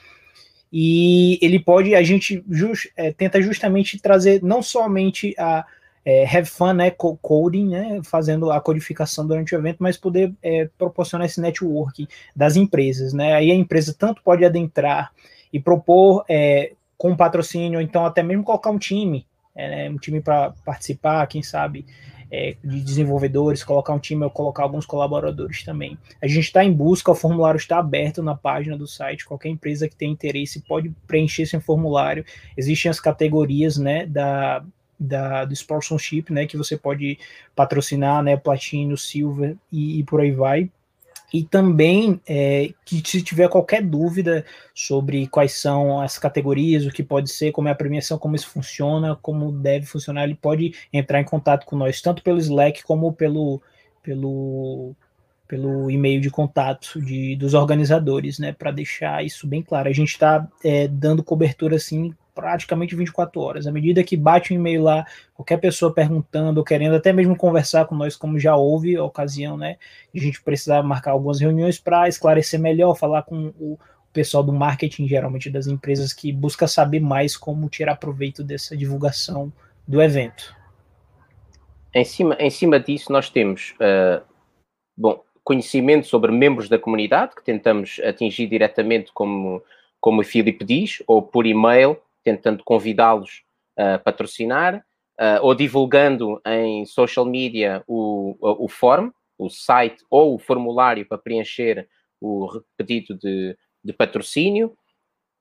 e 0.76 1.38
ele 1.40 1.60
pode, 1.60 1.94
a 1.94 2.02
gente 2.02 2.44
just, 2.50 2.88
é, 2.96 3.12
tenta 3.12 3.40
justamente 3.40 3.96
trazer 4.00 4.42
não 4.42 4.60
somente 4.60 5.32
a 5.38 5.64
é, 6.04 6.24
have 6.26 6.46
fun, 6.46 6.72
né, 6.72 6.90
coding, 6.90 7.68
né, 7.68 8.00
fazendo 8.02 8.50
a 8.50 8.60
codificação 8.60 9.24
durante 9.24 9.54
o 9.54 9.58
evento, 9.58 9.76
mas 9.78 9.96
poder 9.96 10.34
é, 10.42 10.68
proporcionar 10.76 11.26
esse 11.26 11.40
network 11.40 12.08
das 12.34 12.56
empresas, 12.56 13.12
né, 13.12 13.34
aí 13.34 13.52
a 13.52 13.54
empresa 13.54 13.94
tanto 13.96 14.20
pode 14.20 14.44
adentrar 14.44 15.12
e 15.52 15.60
propor 15.60 16.24
é, 16.28 16.72
com 16.98 17.14
patrocínio, 17.14 17.80
então 17.80 18.04
até 18.04 18.20
mesmo 18.20 18.42
colocar 18.42 18.70
um 18.70 18.78
time, 18.78 19.24
é, 19.54 19.68
né, 19.68 19.90
um 19.90 19.96
time 19.96 20.20
para 20.20 20.54
participar, 20.64 21.24
quem 21.28 21.40
sabe, 21.40 21.86
é, 22.34 22.56
de 22.64 22.80
desenvolvedores, 22.80 23.62
colocar 23.62 23.92
um 23.92 23.98
time 23.98 24.24
ou 24.24 24.30
colocar 24.30 24.64
alguns 24.64 24.84
colaboradores 24.84 25.62
também. 25.62 25.96
A 26.20 26.26
gente 26.26 26.46
está 26.46 26.64
em 26.64 26.72
busca, 26.72 27.12
o 27.12 27.14
formulário 27.14 27.58
está 27.58 27.78
aberto 27.78 28.24
na 28.24 28.34
página 28.34 28.76
do 28.76 28.88
site, 28.88 29.24
qualquer 29.24 29.50
empresa 29.50 29.88
que 29.88 29.94
tenha 29.94 30.10
interesse 30.10 30.60
pode 30.60 30.90
preencher 31.06 31.42
esse 31.42 31.60
formulário. 31.60 32.24
Existem 32.56 32.90
as 32.90 32.98
categorias 32.98 33.78
né, 33.78 34.04
da, 34.04 34.64
da, 34.98 35.44
do 35.44 35.52
sponsorship, 35.52 36.24
né, 36.30 36.44
que 36.44 36.56
você 36.56 36.76
pode 36.76 37.20
patrocinar, 37.54 38.20
né, 38.20 38.36
platino, 38.36 38.98
silver 38.98 39.56
e, 39.70 40.00
e 40.00 40.02
por 40.02 40.20
aí 40.20 40.32
vai. 40.32 40.68
E 41.34 41.42
também 41.42 42.20
é, 42.28 42.72
que 42.84 43.02
se 43.04 43.20
tiver 43.20 43.48
qualquer 43.48 43.82
dúvida 43.82 44.44
sobre 44.72 45.26
quais 45.26 45.54
são 45.54 46.00
as 46.00 46.16
categorias, 46.16 46.86
o 46.86 46.92
que 46.92 47.02
pode 47.02 47.28
ser, 47.28 47.50
como 47.50 47.66
é 47.66 47.72
a 47.72 47.74
premiação, 47.74 48.16
como 48.16 48.36
isso 48.36 48.48
funciona, 48.48 49.18
como 49.20 49.50
deve 49.50 49.84
funcionar, 49.84 50.22
ele 50.22 50.36
pode 50.36 50.72
entrar 50.92 51.20
em 51.20 51.24
contato 51.24 51.66
com 51.66 51.74
nós, 51.74 52.00
tanto 52.00 52.22
pelo 52.22 52.38
Slack 52.38 52.84
como 52.84 53.12
pelo, 53.12 53.60
pelo, 54.00 54.94
pelo 55.48 55.90
e-mail 55.90 56.20
de 56.20 56.30
contato 56.30 57.00
de, 57.00 57.34
dos 57.34 57.52
organizadores, 57.52 58.38
né, 58.38 58.52
para 58.52 58.70
deixar 58.70 59.24
isso 59.24 59.44
bem 59.44 59.60
claro. 59.60 59.88
A 59.88 59.92
gente 59.92 60.10
está 60.10 60.46
é, 60.62 60.86
dando 60.86 61.24
cobertura 61.24 61.74
assim 61.74 62.14
praticamente 62.34 62.96
24 62.96 63.40
horas. 63.40 63.66
À 63.66 63.72
medida 63.72 64.02
que 64.02 64.16
bate 64.16 64.52
um 64.52 64.56
e-mail 64.56 64.82
lá, 64.82 65.06
qualquer 65.32 65.58
pessoa 65.58 65.92
perguntando, 65.92 66.58
ou 66.58 66.64
querendo 66.64 66.96
até 66.96 67.12
mesmo 67.12 67.36
conversar 67.36 67.86
com 67.86 67.94
nós, 67.94 68.16
como 68.16 68.38
já 68.38 68.56
houve 68.56 68.96
a 68.96 69.04
ocasião, 69.04 69.56
né? 69.56 69.76
A 70.14 70.18
gente 70.18 70.42
precisar 70.42 70.82
marcar 70.82 71.12
algumas 71.12 71.40
reuniões 71.40 71.78
para 71.78 72.08
esclarecer 72.08 72.60
melhor, 72.60 72.94
falar 72.94 73.22
com 73.22 73.52
o 73.58 73.78
pessoal 74.12 74.42
do 74.42 74.52
marketing, 74.52 75.06
geralmente 75.06 75.50
das 75.50 75.66
empresas, 75.66 76.12
que 76.12 76.32
busca 76.32 76.66
saber 76.66 77.00
mais 77.00 77.36
como 77.36 77.68
tirar 77.68 77.96
proveito 77.96 78.42
dessa 78.42 78.76
divulgação 78.76 79.52
do 79.86 80.02
evento. 80.02 80.54
Em 81.92 82.04
cima, 82.04 82.36
em 82.40 82.50
cima 82.50 82.80
disso, 82.80 83.12
nós 83.12 83.30
temos 83.30 83.74
uh, 83.74 84.24
bom, 84.96 85.22
conhecimento 85.44 86.06
sobre 86.08 86.32
membros 86.32 86.68
da 86.68 86.78
comunidade, 86.78 87.34
que 87.36 87.44
tentamos 87.44 88.00
atingir 88.04 88.48
diretamente 88.48 89.12
como 89.12 89.62
como 90.04 90.20
o 90.20 90.24
Filipe 90.24 90.62
diz, 90.66 91.02
ou 91.06 91.22
por 91.22 91.46
e-mail, 91.46 91.96
tentando 92.24 92.64
convidá-los 92.64 93.44
a 93.76 93.98
patrocinar, 93.98 94.84
uh, 95.20 95.42
ou 95.42 95.54
divulgando 95.54 96.40
em 96.46 96.84
social 96.86 97.26
media 97.26 97.82
o, 97.86 98.36
o, 98.40 98.68
form, 98.68 99.10
o 99.38 99.48
site 99.48 100.04
ou 100.10 100.34
o 100.34 100.38
formulário 100.38 101.06
para 101.06 101.18
preencher 101.18 101.88
o 102.20 102.62
pedido 102.76 103.16
de, 103.18 103.56
de 103.82 103.92
patrocínio. 103.92 104.76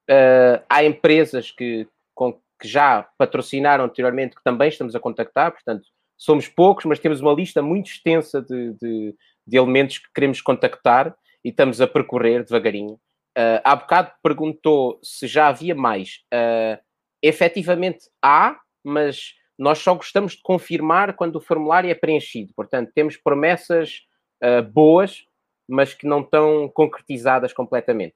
Uh, 0.09 0.61
há 0.69 0.83
empresas 0.83 1.51
que, 1.51 1.87
com, 2.13 2.33
que 2.59 2.67
já 2.67 3.07
patrocinaram 3.17 3.85
anteriormente 3.85 4.35
que 4.35 4.43
também 4.43 4.69
estamos 4.69 4.95
a 4.95 4.99
contactar, 4.99 5.51
portanto, 5.51 5.85
somos 6.17 6.47
poucos, 6.47 6.85
mas 6.85 6.99
temos 6.99 7.21
uma 7.21 7.33
lista 7.33 7.61
muito 7.61 7.87
extensa 7.87 8.41
de, 8.41 8.73
de, 8.73 9.15
de 9.45 9.57
elementos 9.57 9.97
que 9.97 10.07
queremos 10.13 10.41
contactar 10.41 11.15
e 11.43 11.49
estamos 11.49 11.81
a 11.81 11.87
percorrer 11.87 12.43
devagarinho. 12.43 12.99
Uh, 13.37 13.57
há 13.63 13.75
bocado 13.75 14.11
perguntou 14.21 14.99
se 15.01 15.27
já 15.27 15.47
havia 15.47 15.73
mais. 15.73 16.19
Uh, 16.33 16.81
efetivamente 17.21 18.09
há, 18.21 18.59
mas 18.83 19.33
nós 19.57 19.79
só 19.79 19.95
gostamos 19.95 20.33
de 20.33 20.41
confirmar 20.43 21.15
quando 21.15 21.37
o 21.37 21.41
formulário 21.41 21.89
é 21.89 21.95
preenchido. 21.95 22.53
Portanto, 22.55 22.91
temos 22.93 23.17
promessas 23.17 24.01
uh, 24.43 24.61
boas, 24.61 25.25
mas 25.67 25.93
que 25.93 26.05
não 26.05 26.21
estão 26.21 26.69
concretizadas 26.69 27.53
completamente. 27.53 28.15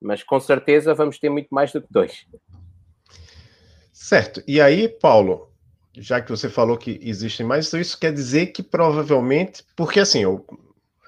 Mas 0.00 0.22
com 0.22 0.38
certeza 0.38 0.94
vamos 0.94 1.18
ter 1.18 1.30
muito 1.30 1.48
mais 1.50 1.72
do 1.72 1.80
que 1.80 1.88
dois. 1.90 2.26
Certo. 3.92 4.42
E 4.46 4.60
aí, 4.60 4.88
Paulo, 4.88 5.50
já 5.94 6.20
que 6.20 6.30
você 6.30 6.48
falou 6.48 6.76
que 6.76 7.00
existem 7.02 7.44
mais, 7.44 7.66
então 7.66 7.80
isso 7.80 7.98
quer 7.98 8.12
dizer 8.12 8.48
que 8.48 8.62
provavelmente, 8.62 9.64
porque 9.74 9.98
assim, 9.98 10.22
eu 10.22 10.44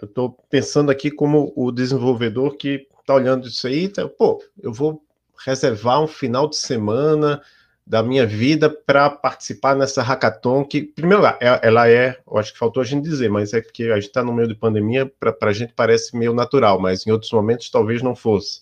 estou 0.02 0.30
pensando 0.48 0.90
aqui 0.90 1.10
como 1.10 1.52
o 1.54 1.70
desenvolvedor 1.70 2.56
que 2.56 2.88
está 3.08 3.14
olhando 3.14 3.48
isso 3.48 3.66
aí, 3.66 3.88
tá, 3.88 4.06
pô, 4.06 4.42
eu 4.62 4.70
vou 4.70 5.02
reservar 5.46 6.02
um 6.02 6.06
final 6.06 6.46
de 6.46 6.56
semana 6.56 7.40
da 7.86 8.02
minha 8.02 8.26
vida 8.26 8.68
para 8.68 9.08
participar 9.08 9.74
nessa 9.74 10.02
hackathon, 10.02 10.62
que, 10.62 10.82
primeiro 10.82 11.24
é, 11.24 11.38
ela 11.62 11.88
é, 11.88 12.18
eu 12.30 12.36
acho 12.36 12.52
que 12.52 12.58
faltou 12.58 12.82
a 12.82 12.84
gente 12.84 13.04
dizer, 13.04 13.30
mas 13.30 13.54
é 13.54 13.62
porque 13.62 13.84
a 13.84 13.94
gente 13.94 14.08
está 14.08 14.22
no 14.22 14.34
meio 14.34 14.46
de 14.46 14.54
pandemia, 14.54 15.10
para 15.18 15.34
a 15.40 15.52
gente 15.54 15.72
parece 15.72 16.14
meio 16.14 16.34
natural, 16.34 16.78
mas 16.78 17.06
em 17.06 17.10
outros 17.10 17.32
momentos 17.32 17.70
talvez 17.70 18.02
não 18.02 18.14
fosse. 18.14 18.60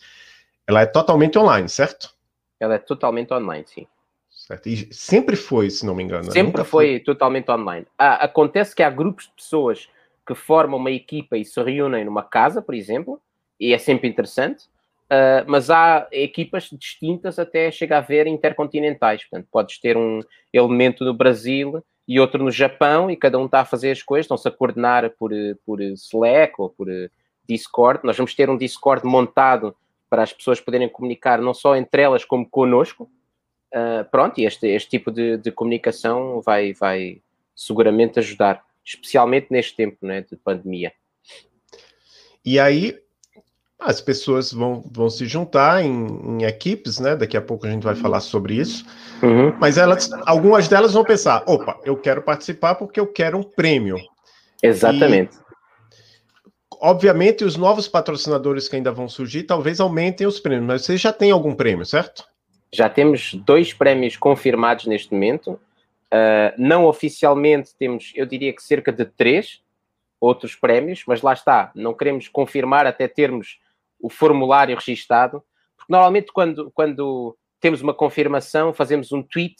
Ela 0.65 0.83
é 0.83 0.87
totalmente 0.87 1.37
online, 1.37 1.69
certo? 1.69 2.15
Ela 2.61 2.76
é 2.76 2.79
totalmente 2.79 3.35
online, 3.35 3.65
sim. 3.67 3.87
Certo. 4.31 4.69
E 4.69 4.95
sempre 4.95 5.35
foi, 5.35 5.71
se 5.71 5.85
não 5.85 5.95
me 5.95 6.05
engano. 6.05 6.26
Né? 6.26 6.31
Sempre 6.31 6.62
foi, 6.62 6.93
foi, 6.93 7.00
totalmente 7.00 7.50
online. 7.50 7.85
Ah, 7.99 8.25
acontece 8.25 8.76
que 8.76 8.83
há 8.83 8.91
grupos 8.91 9.25
de 9.25 9.33
pessoas 9.33 9.88
que 10.25 10.37
formam 10.37 10.79
uma 10.79 10.91
equipa 10.93 11.37
e 11.37 11.45
se 11.45 11.61
reúnem 11.61 12.05
numa 12.05 12.23
casa, 12.23 12.62
por 12.62 12.76
exemplo, 12.76 13.21
e 13.59 13.73
é 13.73 13.79
sempre 13.79 14.09
interessante. 14.09 14.65
Uh, 15.07 15.47
mas 15.47 15.71
há 15.71 16.09
equipas 16.11 16.69
distintas 16.73 17.39
até 17.39 17.71
chegar 17.71 17.99
a 17.99 18.01
ver 18.01 18.27
intercontinentais. 18.27 19.23
Portanto, 19.25 19.49
podes 19.53 19.79
ter 19.79 19.97
um 19.97 20.21
elemento 20.53 21.05
no 21.05 21.15
Brasil 21.15 21.85
e 22.09 22.19
outro 22.19 22.43
no 22.43 22.51
Japão 22.51 23.11
e 23.11 23.17
cada 23.17 23.39
um 23.39 23.47
está 23.47 23.61
a 23.61 23.65
fazer 23.65 23.93
as 23.93 24.03
coisas, 24.03 24.25
estão-se 24.25 24.49
a 24.49 24.51
coordenar 24.51 25.11
por, 25.19 25.31
por 25.65 25.81
Slack 25.81 26.55
ou 26.59 26.71
por 26.71 26.89
Discord. 27.49 28.01
Nós 28.05 28.17
vamos 28.17 28.35
ter 28.35 28.51
um 28.51 28.57
Discord 28.57 29.07
montado 29.07 29.77
para 30.11 30.23
as 30.23 30.33
pessoas 30.33 30.61
poderem 30.61 30.89
comunicar 30.89 31.41
não 31.41 31.55
só 31.55 31.77
entre 31.77 32.03
elas 32.03 32.25
como 32.25 32.49
connosco. 32.49 33.11
Uh, 33.73 34.09
pronto, 34.11 34.41
e 34.41 34.45
este, 34.45 34.67
este 34.69 34.91
tipo 34.91 35.11
de, 35.11 35.37
de, 35.37 35.51
comunicação 35.51 36.41
vai, 36.41 36.73
vai 36.73 37.21
seguramente 37.55 38.19
ajudar, 38.19 38.65
especialmente 38.85 39.49
neste 39.51 39.77
tempo 39.77 39.99
né, 40.07 40.23
de 40.23 40.37
pandemia. 40.37 40.93
E 42.45 42.59
aí, 42.61 42.97
as 43.78 44.00
pessoas 44.00 44.52
vão, 44.52 44.83
vão 44.90 45.11
se 45.11 45.26
juntar 45.26 45.85
em, 45.85 46.06
em, 46.06 46.45
equipes, 46.45 46.99
né? 46.99 47.14
Daqui 47.14 47.37
a 47.37 47.42
pouco 47.42 47.66
a 47.66 47.71
gente 47.71 47.83
vai 47.83 47.95
falar 47.95 48.21
sobre 48.21 48.54
isso. 48.54 48.87
Uhum. 49.23 49.54
Mas 49.61 49.76
elas, 49.76 50.11
algumas 50.25 50.66
delas 50.66 50.95
vão 50.95 51.04
pensar: 51.04 51.42
opa, 51.47 51.78
eu 51.85 51.97
quero 51.97 52.23
participar 52.23 52.75
porque 52.76 52.99
eu 52.99 53.06
quero 53.06 53.38
um 53.38 53.42
prêmio. 53.42 53.97
Exatamente. 54.62 55.37
E, 55.37 55.40
obviamente, 56.80 57.45
os 57.45 57.56
novos 57.56 57.87
patrocinadores 57.87 58.66
que 58.66 58.76
ainda 58.76 58.90
vão 58.90 59.09
surgir 59.09 59.42
talvez 59.42 59.78
aumentem 59.78 60.26
os 60.26 60.40
prêmios, 60.40 60.66
mas 60.66 60.85
você 60.85 60.97
já 60.97 61.12
tem 61.12 61.30
algum 61.30 61.54
prêmio, 61.54 61.85
certo? 61.85 62.25
Já 62.73 62.88
temos 62.88 63.35
dois 63.35 63.73
prêmios 63.73 64.16
confirmados 64.16 64.87
neste 64.87 65.12
momento. 65.12 65.61
Uh, 66.06 66.54
não 66.56 66.87
oficialmente 66.87 67.75
temos, 67.78 68.12
eu 68.14 68.25
diria 68.25 68.52
que 68.54 68.62
cerca 68.62 68.92
de 68.92 69.04
três 69.04 69.61
outros 70.21 70.54
prémios, 70.54 71.02
mas 71.06 71.21
lá 71.21 71.33
está, 71.33 71.71
não 71.75 71.92
queremos 71.92 72.28
confirmar 72.28 72.87
até 72.87 73.06
termos 73.06 73.59
o 74.00 74.09
formulário 74.11 74.76
registado, 74.76 75.43
porque 75.76 75.93
normalmente 75.93 76.33
quando, 76.33 76.71
quando 76.73 77.37
temos 77.61 77.81
uma 77.81 77.95
confirmação, 77.95 78.73
fazemos 78.73 79.12
um 79.12 79.23
tweet 79.23 79.57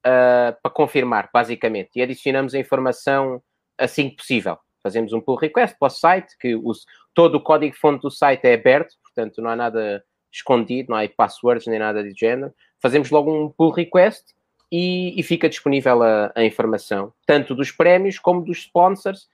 uh, 0.00 0.56
para 0.62 0.70
confirmar, 0.72 1.30
basicamente, 1.32 1.90
e 1.96 2.02
adicionamos 2.02 2.54
a 2.54 2.58
informação 2.58 3.42
assim 3.78 4.10
que 4.10 4.16
possível. 4.16 4.58
Fazemos 4.82 5.12
um 5.12 5.20
pull 5.20 5.36
request 5.36 5.76
para 5.78 5.86
o 5.86 5.90
site, 5.90 6.36
que 6.38 6.54
os, 6.54 6.84
todo 7.14 7.36
o 7.36 7.40
código-fonte 7.40 8.02
do 8.02 8.10
site 8.10 8.44
é 8.46 8.54
aberto, 8.54 8.94
portanto 9.02 9.42
não 9.42 9.50
há 9.50 9.56
nada 9.56 10.02
escondido, 10.32 10.90
não 10.90 10.96
há 10.96 11.08
passwords 11.08 11.66
nem 11.66 11.78
nada 11.78 12.02
de 12.02 12.18
género. 12.18 12.54
Fazemos 12.80 13.10
logo 13.10 13.32
um 13.32 13.50
pull 13.50 13.70
request 13.70 14.34
e, 14.70 15.18
e 15.18 15.22
fica 15.22 15.48
disponível 15.48 16.02
a, 16.02 16.32
a 16.34 16.44
informação, 16.44 17.12
tanto 17.26 17.54
dos 17.54 17.70
prémios 17.72 18.18
como 18.18 18.44
dos 18.44 18.58
sponsors, 18.58 19.28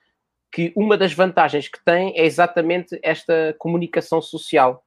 que 0.51 0.71
uma 0.75 0.97
das 0.97 1.13
vantagens 1.13 1.67
que 1.67 1.83
tem 1.83 2.17
é 2.17 2.25
exatamente 2.25 2.99
esta 3.03 3.55
comunicação 3.57 4.21
social. 4.21 4.83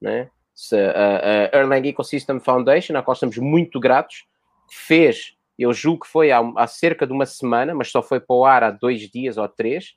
Né? 0.00 0.28
Se, 0.54 0.76
a, 0.76 1.50
a 1.54 1.58
Erlang 1.58 1.88
Ecosystem 1.88 2.40
Foundation, 2.40 2.96
a 2.96 3.02
qual 3.02 3.14
estamos 3.14 3.38
muito 3.38 3.78
gratos, 3.80 4.24
fez, 4.70 5.34
eu 5.58 5.72
julgo 5.72 6.04
que 6.04 6.10
foi 6.10 6.30
há, 6.30 6.40
há, 6.56 6.66
cerca 6.66 7.06
de 7.06 7.12
uma 7.12 7.26
semana, 7.26 7.74
mas 7.74 7.90
só 7.90 8.02
foi 8.02 8.20
para 8.20 8.36
o 8.36 8.44
ar 8.44 8.64
há 8.64 8.70
dois 8.70 9.08
dias 9.10 9.36
ou 9.36 9.48
três, 9.48 9.94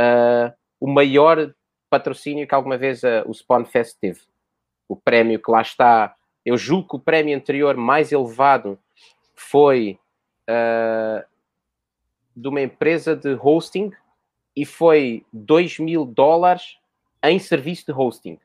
uh, 0.00 0.52
o 0.80 0.88
maior 0.88 1.52
patrocínio 1.90 2.46
que 2.46 2.54
alguma 2.54 2.76
vez 2.76 3.02
uh, 3.02 3.22
o 3.26 3.34
Spawnfest 3.34 3.98
teve. 4.00 4.20
O 4.88 4.96
prémio 4.96 5.40
que 5.40 5.50
lá 5.50 5.62
está, 5.62 6.14
eu 6.44 6.56
julgo 6.56 6.88
que 6.88 6.96
o 6.96 7.00
prémio 7.00 7.36
anterior 7.36 7.76
mais 7.76 8.12
elevado 8.12 8.78
foi 9.34 9.98
uh, 10.48 11.24
de 12.36 12.48
uma 12.48 12.60
empresa 12.60 13.14
de 13.14 13.34
hosting 13.34 13.92
e 14.56 14.64
foi 14.64 15.24
2 15.32 15.78
mil 15.78 16.04
dólares 16.04 16.78
em 17.22 17.38
serviço 17.38 17.86
de 17.86 17.92
hosting. 17.92 18.38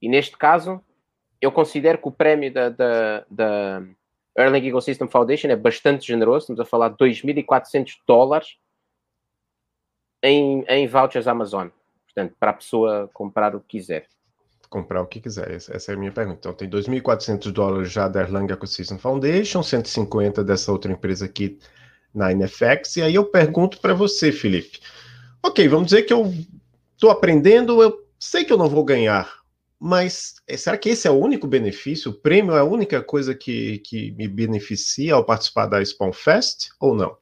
E 0.00 0.08
neste 0.08 0.36
caso, 0.36 0.80
eu 1.40 1.52
considero 1.52 1.98
que 1.98 2.08
o 2.08 2.12
prémio 2.12 2.52
da, 2.52 2.68
da, 2.68 3.26
da 3.30 3.82
Erlang 4.36 4.66
Ecosystem 4.66 5.08
Foundation 5.08 5.48
é 5.48 5.56
bastante 5.56 6.06
generoso. 6.06 6.44
Estamos 6.44 6.60
a 6.60 6.64
falar 6.64 6.90
de 6.90 6.96
2.400 6.96 7.96
dólares 8.06 8.56
em, 10.22 10.64
em 10.68 10.86
vouchers 10.86 11.26
Amazon. 11.26 11.68
Portanto, 12.06 12.34
para 12.38 12.50
a 12.50 12.54
pessoa 12.54 13.10
comprar 13.12 13.54
o 13.54 13.60
que 13.60 13.78
quiser. 13.78 14.06
Comprar 14.70 15.00
o 15.02 15.06
que 15.06 15.20
quiser, 15.20 15.50
essa 15.52 15.92
é 15.92 15.94
a 15.94 15.98
minha 15.98 16.10
pergunta. 16.10 16.38
Então, 16.38 16.52
tem 16.52 16.68
2.400 16.68 17.52
dólares 17.52 17.92
já 17.92 18.08
da 18.08 18.22
Erlang 18.22 18.52
Ecosystem 18.52 18.98
Foundation, 18.98 19.62
150 19.62 20.42
dessa 20.42 20.72
outra 20.72 20.90
empresa 20.90 21.26
aqui 21.26 21.58
na 22.12 22.32
NFX. 22.32 22.96
E 22.96 23.02
aí 23.02 23.14
eu 23.14 23.24
pergunto 23.26 23.80
para 23.80 23.94
você, 23.94 24.32
Felipe 24.32 24.80
ok, 25.46 25.68
vamos 25.68 25.86
dizer 25.86 26.02
que 26.02 26.12
eu 26.12 26.32
estou 26.94 27.10
aprendendo, 27.10 27.82
eu 27.82 28.04
sei 28.18 28.44
que 28.44 28.52
eu 28.52 28.58
não 28.58 28.68
vou 28.68 28.84
ganhar, 28.84 29.40
mas 29.78 30.36
é, 30.46 30.56
será 30.56 30.76
que 30.76 30.88
esse 30.88 31.06
é 31.06 31.10
o 31.10 31.18
único 31.18 31.46
benefício? 31.46 32.10
O 32.10 32.14
prêmio 32.14 32.54
é 32.54 32.60
a 32.60 32.64
única 32.64 33.02
coisa 33.02 33.34
que, 33.34 33.78
que 33.78 34.10
me 34.12 34.26
beneficia 34.26 35.14
ao 35.14 35.24
participar 35.24 35.66
da 35.66 35.84
Spawn 35.84 36.12
Fest 36.12 36.68
ou 36.80 36.94
não? 36.94 37.16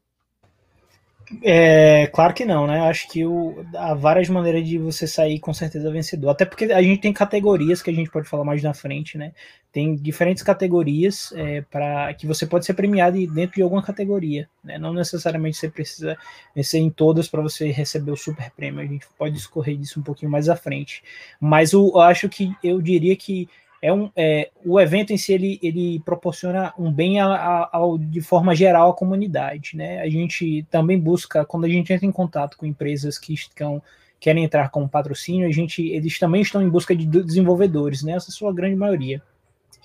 É, 1.42 2.06
claro 2.08 2.34
que 2.34 2.44
não, 2.44 2.66
né? 2.66 2.80
Acho 2.80 3.08
que 3.08 3.24
o, 3.24 3.64
há 3.74 3.94
várias 3.94 4.28
maneiras 4.28 4.66
de 4.66 4.78
você 4.78 5.06
sair 5.06 5.40
com 5.40 5.54
certeza 5.54 5.90
vencedor. 5.90 6.30
Até 6.30 6.44
porque 6.44 6.66
a 6.66 6.82
gente 6.82 7.00
tem 7.00 7.12
categorias 7.12 7.80
que 7.82 7.90
a 7.90 7.92
gente 7.92 8.10
pode 8.10 8.28
falar 8.28 8.44
mais 8.44 8.62
na 8.62 8.74
frente, 8.74 9.16
né? 9.16 9.32
Tem 9.72 9.96
diferentes 9.96 10.42
categorias 10.42 11.32
é, 11.34 11.62
para 11.62 12.12
que 12.14 12.26
você 12.26 12.46
pode 12.46 12.64
ser 12.66 12.74
premiado 12.74 13.16
dentro 13.32 13.56
de 13.56 13.62
alguma 13.62 13.82
categoria, 13.82 14.48
né? 14.62 14.78
Não 14.78 14.92
necessariamente 14.92 15.56
você 15.56 15.68
precisa 15.68 16.16
vencer 16.54 16.80
em 16.80 16.90
todas 16.90 17.28
para 17.28 17.42
você 17.42 17.70
receber 17.70 18.10
o 18.10 18.16
super 18.16 18.50
prêmio. 18.50 18.80
A 18.80 18.86
gente 18.86 19.06
pode 19.18 19.34
discorrer 19.34 19.76
disso 19.76 20.00
um 20.00 20.02
pouquinho 20.02 20.30
mais 20.30 20.48
à 20.48 20.56
frente. 20.56 21.02
Mas 21.40 21.72
eu 21.72 21.98
acho 22.00 22.28
que 22.28 22.54
eu 22.62 22.80
diria 22.80 23.16
que 23.16 23.48
é 23.84 23.92
um, 23.92 24.10
é, 24.16 24.50
o 24.64 24.80
evento 24.80 25.12
em 25.12 25.18
si 25.18 25.34
ele, 25.34 25.60
ele 25.62 26.00
proporciona 26.00 26.72
um 26.78 26.90
bem 26.90 27.20
a, 27.20 27.26
a, 27.26 27.68
ao, 27.70 27.98
de 27.98 28.22
forma 28.22 28.54
geral 28.54 28.88
à 28.88 28.94
comunidade, 28.94 29.76
né? 29.76 30.00
A 30.00 30.08
gente 30.08 30.66
também 30.70 30.98
busca 30.98 31.44
quando 31.44 31.66
a 31.66 31.68
gente 31.68 31.92
entra 31.92 32.06
em 32.06 32.10
contato 32.10 32.56
com 32.56 32.64
empresas 32.64 33.18
que 33.18 33.34
estão 33.34 33.82
querem 34.18 34.42
entrar 34.42 34.70
com 34.70 34.88
patrocínio, 34.88 35.46
a 35.46 35.52
gente 35.52 35.86
eles 35.86 36.18
também 36.18 36.40
estão 36.40 36.62
em 36.62 36.68
busca 36.70 36.96
de 36.96 37.04
desenvolvedores, 37.04 38.02
né? 38.02 38.12
Essa 38.12 38.30
é 38.30 38.32
a 38.32 38.34
sua 38.34 38.54
grande 38.54 38.74
maioria. 38.74 39.20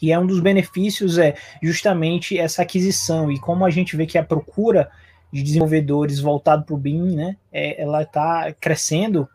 E 0.01 0.13
é 0.13 0.17
um 0.17 0.25
dos 0.25 0.39
benefícios 0.39 1.17
é 1.17 1.35
justamente 1.61 2.37
essa 2.37 2.61
aquisição 2.61 3.29
e 3.29 3.37
como 3.37 3.65
a 3.65 3.69
gente 3.69 3.97
vê 3.97 4.05
que 4.05 4.17
a 4.17 4.23
procura 4.23 4.89
de 5.29 5.43
desenvolvedores 5.43 6.21
voltado 6.21 6.63
para 6.63 6.73
o 6.73 6.77
BIM, 6.77 7.17
né? 7.17 7.35
É, 7.51 7.81
ela 7.81 8.03
está 8.03 8.53
crescendo 8.61 9.27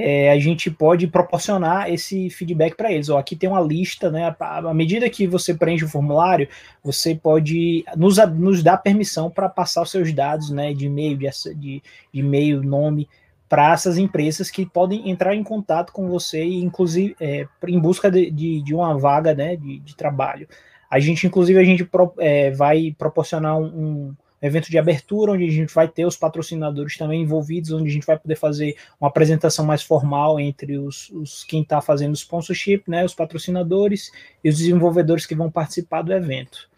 é, 0.00 0.30
a 0.30 0.38
gente 0.38 0.70
pode 0.70 1.08
proporcionar 1.08 1.90
esse 1.92 2.30
feedback 2.30 2.76
para 2.76 2.92
eles. 2.92 3.08
Ó, 3.08 3.18
aqui 3.18 3.34
tem 3.34 3.50
uma 3.50 3.60
lista, 3.60 4.08
né? 4.08 4.32
À 4.38 4.72
medida 4.72 5.10
que 5.10 5.26
você 5.26 5.52
preenche 5.52 5.84
o 5.84 5.88
formulário, 5.88 6.48
você 6.84 7.16
pode 7.16 7.84
nos, 7.96 8.16
nos 8.36 8.62
dar 8.62 8.76
permissão 8.76 9.28
para 9.28 9.48
passar 9.48 9.82
os 9.82 9.90
seus 9.90 10.12
dados, 10.12 10.50
né? 10.50 10.72
De 10.72 10.86
e-mail, 10.86 11.18
de, 11.18 11.28
de, 11.56 11.82
e-mail, 12.14 12.62
nome, 12.62 13.08
para 13.48 13.72
essas 13.72 13.98
empresas 13.98 14.52
que 14.52 14.64
podem 14.64 15.10
entrar 15.10 15.34
em 15.34 15.42
contato 15.42 15.92
com 15.92 16.08
você, 16.08 16.44
inclusive 16.44 17.16
é, 17.20 17.48
em 17.66 17.80
busca 17.80 18.08
de, 18.08 18.30
de, 18.30 18.62
de, 18.62 18.72
uma 18.72 18.96
vaga, 18.96 19.34
né? 19.34 19.56
De, 19.56 19.80
de 19.80 19.96
trabalho. 19.96 20.46
A 20.88 21.00
gente, 21.00 21.26
inclusive, 21.26 21.58
a 21.58 21.64
gente 21.64 21.84
pro, 21.84 22.14
é, 22.18 22.52
vai 22.52 22.94
proporcionar 22.96 23.58
um 23.58 24.14
evento 24.40 24.70
de 24.70 24.78
abertura, 24.78 25.32
onde 25.32 25.44
a 25.44 25.50
gente 25.50 25.74
vai 25.74 25.88
ter 25.88 26.06
os 26.06 26.16
patrocinadores 26.16 26.96
também 26.96 27.22
envolvidos, 27.22 27.72
onde 27.72 27.88
a 27.88 27.92
gente 27.92 28.06
vai 28.06 28.18
poder 28.18 28.36
fazer 28.36 28.76
uma 29.00 29.08
apresentação 29.08 29.64
mais 29.64 29.82
formal 29.82 30.38
entre 30.38 30.78
os, 30.78 31.10
os 31.10 31.44
quem 31.44 31.62
está 31.62 31.80
fazendo 31.80 32.12
o 32.12 32.16
sponsorship, 32.16 32.84
né, 32.86 33.04
os 33.04 33.14
patrocinadores 33.14 34.12
e 34.42 34.48
os 34.48 34.58
desenvolvedores 34.58 35.26
que 35.26 35.34
vão 35.34 35.50
participar 35.50 36.02
do 36.02 36.12
evento. 36.12 36.68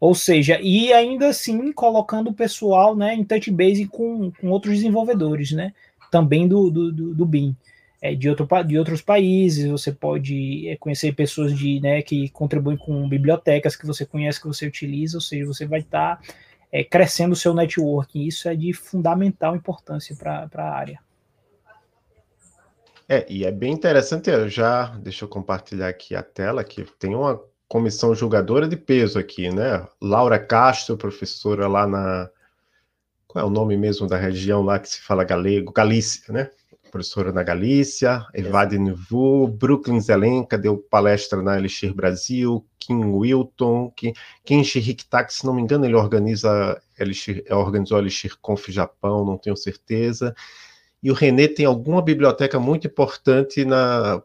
Ou 0.00 0.14
seja, 0.14 0.60
e 0.60 0.92
ainda 0.92 1.28
assim 1.28 1.72
colocando 1.72 2.30
o 2.30 2.34
pessoal 2.34 2.94
né, 2.94 3.14
em 3.14 3.24
touch 3.24 3.50
base 3.50 3.86
com, 3.86 4.30
com 4.30 4.50
outros 4.50 4.74
desenvolvedores, 4.74 5.52
né, 5.52 5.72
também 6.10 6.46
do, 6.46 6.70
do, 6.70 6.92
do, 6.92 7.14
do 7.14 7.26
BIM. 7.26 7.56
É, 8.00 8.14
de, 8.14 8.28
outro, 8.30 8.46
de 8.64 8.78
outros 8.78 9.02
países, 9.02 9.68
você 9.68 9.90
pode 9.90 10.68
é, 10.68 10.76
conhecer 10.76 11.12
pessoas 11.16 11.52
de, 11.52 11.80
né, 11.80 12.00
que 12.00 12.28
contribuem 12.28 12.76
com 12.76 13.08
bibliotecas 13.08 13.74
que 13.74 13.84
você 13.84 14.06
conhece, 14.06 14.40
que 14.40 14.46
você 14.46 14.68
utiliza, 14.68 15.16
ou 15.16 15.20
seja, 15.20 15.44
você 15.44 15.66
vai 15.66 15.80
estar 15.80 16.16
tá 16.16 16.22
é, 16.72 16.84
crescendo 16.84 17.32
o 17.32 17.36
seu 17.36 17.54
networking. 17.54 18.22
Isso 18.24 18.48
é 18.48 18.54
de 18.54 18.72
fundamental 18.72 19.56
importância 19.56 20.14
para 20.16 20.48
a 20.54 20.70
área. 20.70 21.00
É, 23.08 23.26
e 23.28 23.44
é 23.44 23.50
bem 23.50 23.72
interessante, 23.72 24.28
eu 24.28 24.48
já, 24.50 24.88
deixa 24.98 25.24
eu 25.24 25.28
compartilhar 25.28 25.88
aqui 25.88 26.14
a 26.14 26.22
tela, 26.22 26.62
que 26.62 26.84
tem 26.98 27.14
uma 27.14 27.42
comissão 27.66 28.14
julgadora 28.14 28.68
de 28.68 28.76
peso 28.76 29.18
aqui, 29.18 29.48
né? 29.50 29.86
Laura 30.00 30.38
Castro, 30.38 30.96
professora 30.96 31.66
lá 31.66 31.86
na, 31.86 32.30
qual 33.28 33.44
é 33.44 33.46
o 33.46 33.50
nome 33.50 33.76
mesmo 33.76 34.06
da 34.06 34.16
região 34.16 34.62
lá 34.62 34.78
que 34.78 34.88
se 34.88 35.02
fala 35.02 35.22
galego? 35.22 35.70
Galícia, 35.70 36.32
né? 36.32 36.50
Professora 36.88 37.32
na 37.32 37.42
Galícia, 37.42 38.26
Evade 38.34 38.78
Nevu, 38.78 39.46
Brooklyn 39.48 40.00
Zelenka 40.00 40.58
deu 40.58 40.78
palestra 40.78 41.42
na 41.42 41.56
Elixir 41.58 41.94
Brasil, 41.94 42.64
Kim 42.78 43.04
Wilton, 43.04 43.92
Kenji 44.44 44.78
Riktak, 44.80 45.32
se 45.32 45.46
não 45.46 45.54
me 45.54 45.62
engano, 45.62 45.84
ele 45.84 45.94
organiza 45.94 46.80
Elixir, 46.98 47.44
organizou 47.50 47.98
a 47.98 48.00
Elixir 48.00 48.36
Conf 48.40 48.68
Japão, 48.68 49.24
não 49.24 49.38
tenho 49.38 49.56
certeza. 49.56 50.34
E 51.02 51.10
o 51.10 51.14
René 51.14 51.46
tem 51.46 51.64
alguma 51.64 52.02
biblioteca 52.02 52.58
muito 52.58 52.86
importante 52.86 53.64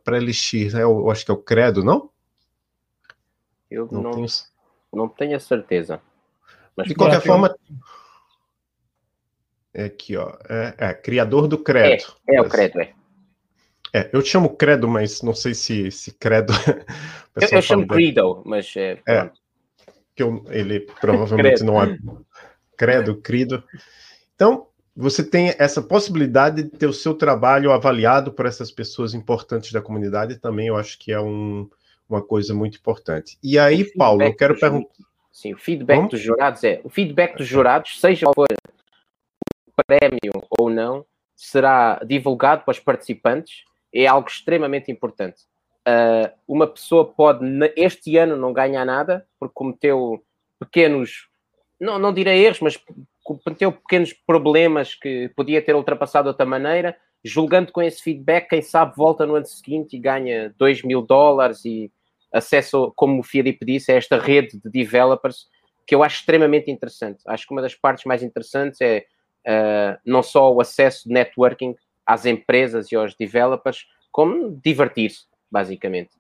para 0.04 0.18
Elixir, 0.18 0.74
né? 0.74 0.84
Eu, 0.84 1.00
eu, 1.00 1.12
acho 1.12 1.24
que 1.24 1.32
é 1.32 1.34
o 1.34 1.38
Credo, 1.38 1.84
não? 1.84 2.10
Eu 3.70 3.88
não, 3.92 4.02
não 4.02 4.12
tenho... 4.12 4.28
não 4.92 5.08
tenho 5.08 5.36
a 5.36 5.40
certeza. 5.40 6.02
Mas 6.76 6.88
de 6.88 6.96
qualquer 6.96 7.22
forma, 7.22 7.56
é 9.74 9.86
aqui, 9.86 10.16
ó. 10.16 10.34
É, 10.50 10.76
é 10.78 10.94
criador 10.94 11.48
do 11.48 11.58
credo. 11.58 12.04
É, 12.28 12.36
é 12.36 12.42
o 12.42 12.48
credo, 12.48 12.82
é. 12.82 12.94
É, 13.96 14.10
eu 14.12 14.22
chamo 14.22 14.56
credo, 14.56 14.88
mas 14.88 15.22
não 15.22 15.36
sei 15.36 15.54
se, 15.54 15.92
se 15.92 16.12
credo. 16.12 16.52
eu, 17.36 17.48
eu 17.52 17.62
chamo 17.62 17.88
credo, 17.88 18.42
mas 18.46 18.74
é. 18.76 19.00
é 19.08 19.30
que 20.16 20.24
eu, 20.24 20.44
ele 20.50 20.82
provavelmente 21.00 21.64
não 21.64 21.82
é. 21.82 21.98
Credo, 22.76 23.18
credo. 23.18 23.64
Então, 24.36 24.68
você 24.96 25.24
tem 25.24 25.54
essa 25.60 25.82
possibilidade 25.82 26.64
de 26.64 26.70
ter 26.70 26.88
o 26.88 26.94
seu 26.94 27.14
trabalho 27.14 27.72
avaliado 27.72 28.32
por 28.32 28.46
essas 28.46 28.72
pessoas 28.72 29.14
importantes 29.14 29.72
da 29.72 29.82
comunidade 29.82 30.38
também, 30.38 30.68
eu 30.68 30.76
acho 30.76 30.98
que 31.00 31.12
é 31.12 31.20
um, 31.20 31.70
uma 32.10 32.22
coisa 32.22 32.54
muito 32.54 32.78
importante. 32.78 33.38
E 33.44 33.58
aí, 33.58 33.92
Paulo, 33.94 34.24
eu 34.24 34.36
quero 34.36 34.60
perguntar. 34.60 34.90
Sim, 35.32 35.54
o 35.54 35.58
feedback 35.58 35.98
Como? 35.98 36.10
dos 36.10 36.20
jurados 36.20 36.64
é. 36.64 36.80
O 36.84 36.90
feedback 36.90 37.38
dos 37.38 37.48
jurados, 37.48 38.00
seja 38.00 38.26
qual 38.26 38.36
for 38.36 38.48
prémio 39.76 40.48
ou 40.50 40.70
não 40.70 41.06
será 41.36 42.00
divulgado 42.06 42.64
para 42.64 42.72
os 42.72 42.80
participantes 42.80 43.64
é 43.94 44.08
algo 44.08 44.28
extremamente 44.28 44.92
importante. 44.92 45.42
Uh, 45.88 46.32
uma 46.48 46.66
pessoa 46.66 47.06
pode, 47.06 47.46
este 47.76 48.18
ano, 48.18 48.38
não 48.38 48.54
ganhar 48.54 48.86
nada 48.86 49.28
porque 49.40 49.54
cometeu 49.54 50.24
pequenos, 50.60 51.28
não, 51.80 52.00
não 52.00 52.14
direi 52.14 52.46
erros, 52.46 52.62
mas 52.62 52.80
cometeu 53.24 53.72
pequenos 53.72 54.14
problemas 54.14 54.96
que 54.96 55.30
podia 55.36 55.62
ter 55.62 55.76
ultrapassado 55.76 56.26
de 56.26 56.30
outra 56.30 56.46
maneira. 56.46 56.96
Julgando 57.24 57.72
com 57.72 57.82
esse 57.82 58.02
feedback, 58.02 58.50
quem 58.50 58.62
sabe 58.62 58.96
volta 58.96 59.26
no 59.26 59.36
ano 59.36 59.46
seguinte 59.46 59.96
e 59.96 60.00
ganha 60.00 60.54
2 60.58 60.84
mil 60.84 61.02
dólares 61.02 61.64
e 61.64 61.92
acesso, 62.34 62.92
como 62.96 63.20
o 63.20 63.24
Filipe 63.24 63.66
disse, 63.66 63.92
a 63.92 63.96
esta 63.96 64.18
rede 64.18 64.60
de 64.60 64.70
developers 64.70 65.48
que 65.86 65.94
eu 65.94 66.04
acho 66.04 66.20
extremamente 66.20 66.72
interessante. 66.72 67.22
Acho 67.28 67.46
que 67.46 67.54
uma 67.54 67.62
das 67.62 67.76
partes 67.76 68.06
mais 68.06 68.24
interessantes 68.24 68.80
é 68.82 69.06
uh, 69.48 69.98
não 70.06 70.24
só 70.24 70.54
o 70.54 70.62
acesso 70.62 71.08
de 71.08 71.14
networking 71.14 71.76
às 72.06 72.26
empresas 72.26 72.92
e 72.92 72.96
aos 72.96 73.16
developers, 73.16 73.86
como 74.12 74.60
divertir-se, 74.64 75.26
basicamente. 75.52 76.12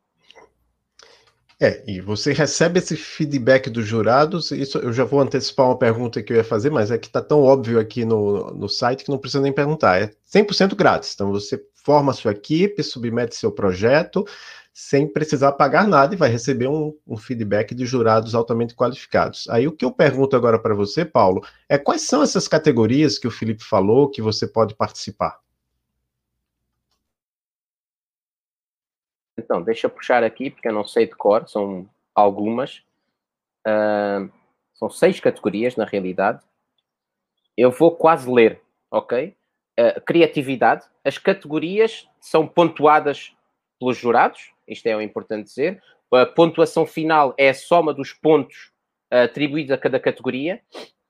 É, 1.61 1.83
e 1.87 2.01
você 2.01 2.33
recebe 2.33 2.79
esse 2.79 2.97
feedback 2.97 3.69
dos 3.69 3.85
jurados, 3.85 4.51
isso 4.51 4.79
eu 4.79 4.91
já 4.91 5.05
vou 5.05 5.21
antecipar 5.21 5.67
uma 5.67 5.77
pergunta 5.77 6.21
que 6.21 6.33
eu 6.33 6.37
ia 6.37 6.43
fazer, 6.43 6.69
mas 6.69 6.91
é 6.91 6.97
que 6.97 7.07
está 7.07 7.21
tão 7.21 7.41
óbvio 7.41 7.79
aqui 7.79 8.03
no, 8.03 8.51
no 8.53 8.67
site 8.67 9.05
que 9.05 9.09
não 9.09 9.17
precisa 9.17 9.41
nem 9.41 9.53
perguntar. 9.53 10.01
É 10.01 10.11
100% 10.29 10.75
grátis. 10.75 11.13
Então 11.13 11.31
você 11.31 11.61
forma 11.85 12.11
sua 12.11 12.31
equipe, 12.31 12.83
submete 12.83 13.35
seu 13.35 13.51
projeto, 13.51 14.25
sem 14.73 15.07
precisar 15.07 15.51
pagar 15.51 15.87
nada 15.87 16.15
e 16.15 16.17
vai 16.17 16.29
receber 16.29 16.67
um, 16.67 16.97
um, 17.05 17.15
feedback 17.15 17.75
de 17.75 17.85
jurados 17.85 18.33
altamente 18.33 18.75
qualificados. 18.75 19.47
Aí 19.49 19.67
o 19.67 19.71
que 19.71 19.85
eu 19.85 19.91
pergunto 19.91 20.35
agora 20.35 20.57
para 20.57 20.73
você, 20.73 21.05
Paulo, 21.05 21.45
é 21.69 21.77
quais 21.77 22.01
são 22.01 22.23
essas 22.23 22.47
categorias 22.47 23.19
que 23.19 23.27
o 23.27 23.31
Felipe 23.31 23.63
falou 23.63 24.09
que 24.09 24.21
você 24.21 24.47
pode 24.47 24.73
participar? 24.73 25.39
Então, 29.37 29.61
deixa 29.61 29.85
eu 29.85 29.91
puxar 29.91 30.23
aqui, 30.23 30.49
porque 30.49 30.67
eu 30.67 30.73
não 30.73 30.85
sei 30.85 31.05
de 31.05 31.15
cor, 31.15 31.47
são 31.47 31.87
algumas. 32.15 32.83
Uh, 33.67 34.31
são 34.73 34.89
seis 34.89 35.19
categorias, 35.19 35.75
na 35.75 35.85
realidade. 35.85 36.43
Eu 37.55 37.71
vou 37.71 37.95
quase 37.95 38.29
ler, 38.29 38.61
ok? 38.89 39.35
Uh, 39.79 40.01
criatividade. 40.01 40.85
As 41.03 41.17
categorias 41.17 42.07
são 42.19 42.47
pontuadas 42.47 43.35
pelos 43.79 43.97
jurados, 43.97 44.52
isto 44.67 44.85
é 44.87 45.03
importante 45.03 45.45
dizer. 45.45 45.81
A 46.11 46.25
pontuação 46.25 46.85
final 46.85 47.33
é 47.37 47.49
a 47.49 47.53
soma 47.53 47.93
dos 47.93 48.13
pontos 48.13 48.71
uh, 49.11 49.23
atribuídos 49.25 49.71
a 49.71 49.77
cada 49.77 49.99
categoria 49.99 50.61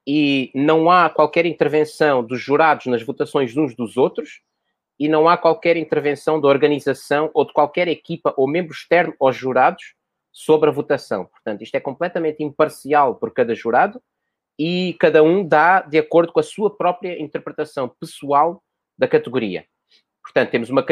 e 0.08 0.52
não 0.54 0.90
há 0.90 1.10
qualquer 1.10 1.46
intervenção 1.46 2.24
dos 2.24 2.42
jurados 2.42 2.86
nas 2.88 3.04
votações 3.04 3.56
uns 3.56 3.76
dos 3.76 3.98
outros 3.98 4.42
e 5.00 5.08
não 5.08 5.28
há 5.28 5.38
qualquer 5.38 5.76
intervenção 5.78 6.40
da 6.40 6.48
organização 6.48 7.30
ou 7.34 7.46
de 7.46 7.54
qualquer 7.54 7.88
equipa 7.88 8.34
ou 8.38 8.48
membro 8.48 8.74
externo 8.74 9.14
aos 9.20 9.36
jurados 9.36 9.96
sobre 10.32 10.70
a 10.70 10.74
votação. 10.74 11.26
Portanto, 11.26 11.62
isto 11.62 11.76
é 11.76 11.80
completamente 11.80 12.44
imparcial 12.44 13.16
por 13.16 13.32
cada 13.34 13.54
jurado 13.54 14.02
e 14.58 14.96
cada 15.00 15.24
um 15.24 15.46
dá 15.46 15.82
de 15.82 15.98
acordo 15.98 16.32
com 16.32 16.40
a 16.40 16.44
sua 16.44 16.76
própria 16.76 17.22
interpretação 17.22 17.90
pessoal 18.00 18.64
da 18.98 19.08
categoria. 19.08 19.66
Portanto, 20.22 20.52
temos 20.52 20.70
uma, 20.70 20.86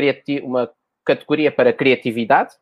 uma 0.44 0.72
categoria 1.06 1.52
para 1.52 1.74
criatividade, 1.74 2.56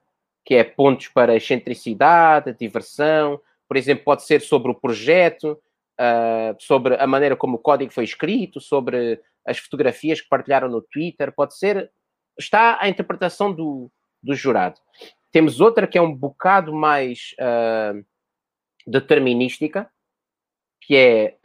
que 0.46 0.56
é 0.56 0.64
pontos 0.64 1.08
para 1.10 1.36
excentricidade, 1.36 2.56
diversão, 2.60 3.40
por 3.68 3.78
exemplo, 3.78 4.04
pode 4.04 4.24
ser 4.24 4.42
sobre 4.42 4.72
o 4.72 4.76
projeto, 4.76 5.62
uh, 6.00 6.56
sobre 6.58 6.96
a 6.96 7.06
maneira 7.06 7.36
como 7.36 7.58
o 7.58 7.60
código 7.60 7.94
foi 7.94 8.04
escrito, 8.04 8.60
sobre 8.60 9.22
as 9.46 9.60
fotografias 9.60 10.22
que 10.22 10.28
partilharam 10.28 10.68
no 10.68 10.82
Twitter, 10.82 11.32
pode 11.32 11.56
ser. 11.56 11.92
Está 12.38 12.82
à 12.82 12.90
interpretação 12.90 13.54
do, 13.54 13.92
do 14.24 14.34
jurado. 14.34 14.80
Temos 15.32 15.62
outra 15.62 15.86
que 15.86 15.98
é 15.98 16.02
um 16.02 16.14
bocado 16.14 16.74
mais 16.74 17.36
uh, 17.40 18.04
determinística, 18.88 19.90
que 20.82 20.96
é 20.96 21.38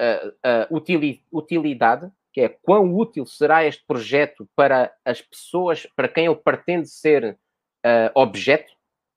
a 0.42 0.68
uh, 0.72 1.14
utilidade, 1.30 2.10
que 2.34 2.40
é 2.40 2.48
quão 2.48 2.92
útil 2.92 3.24
será 3.24 3.64
este 3.64 3.84
projeto 3.86 4.48
para 4.56 4.92
as 5.04 5.22
pessoas 5.22 5.86
para 5.94 6.08
quem 6.08 6.26
ele 6.26 6.34
pretende 6.34 6.88
ser 6.88 7.38
uh, 7.86 8.10
objeto, 8.12 8.74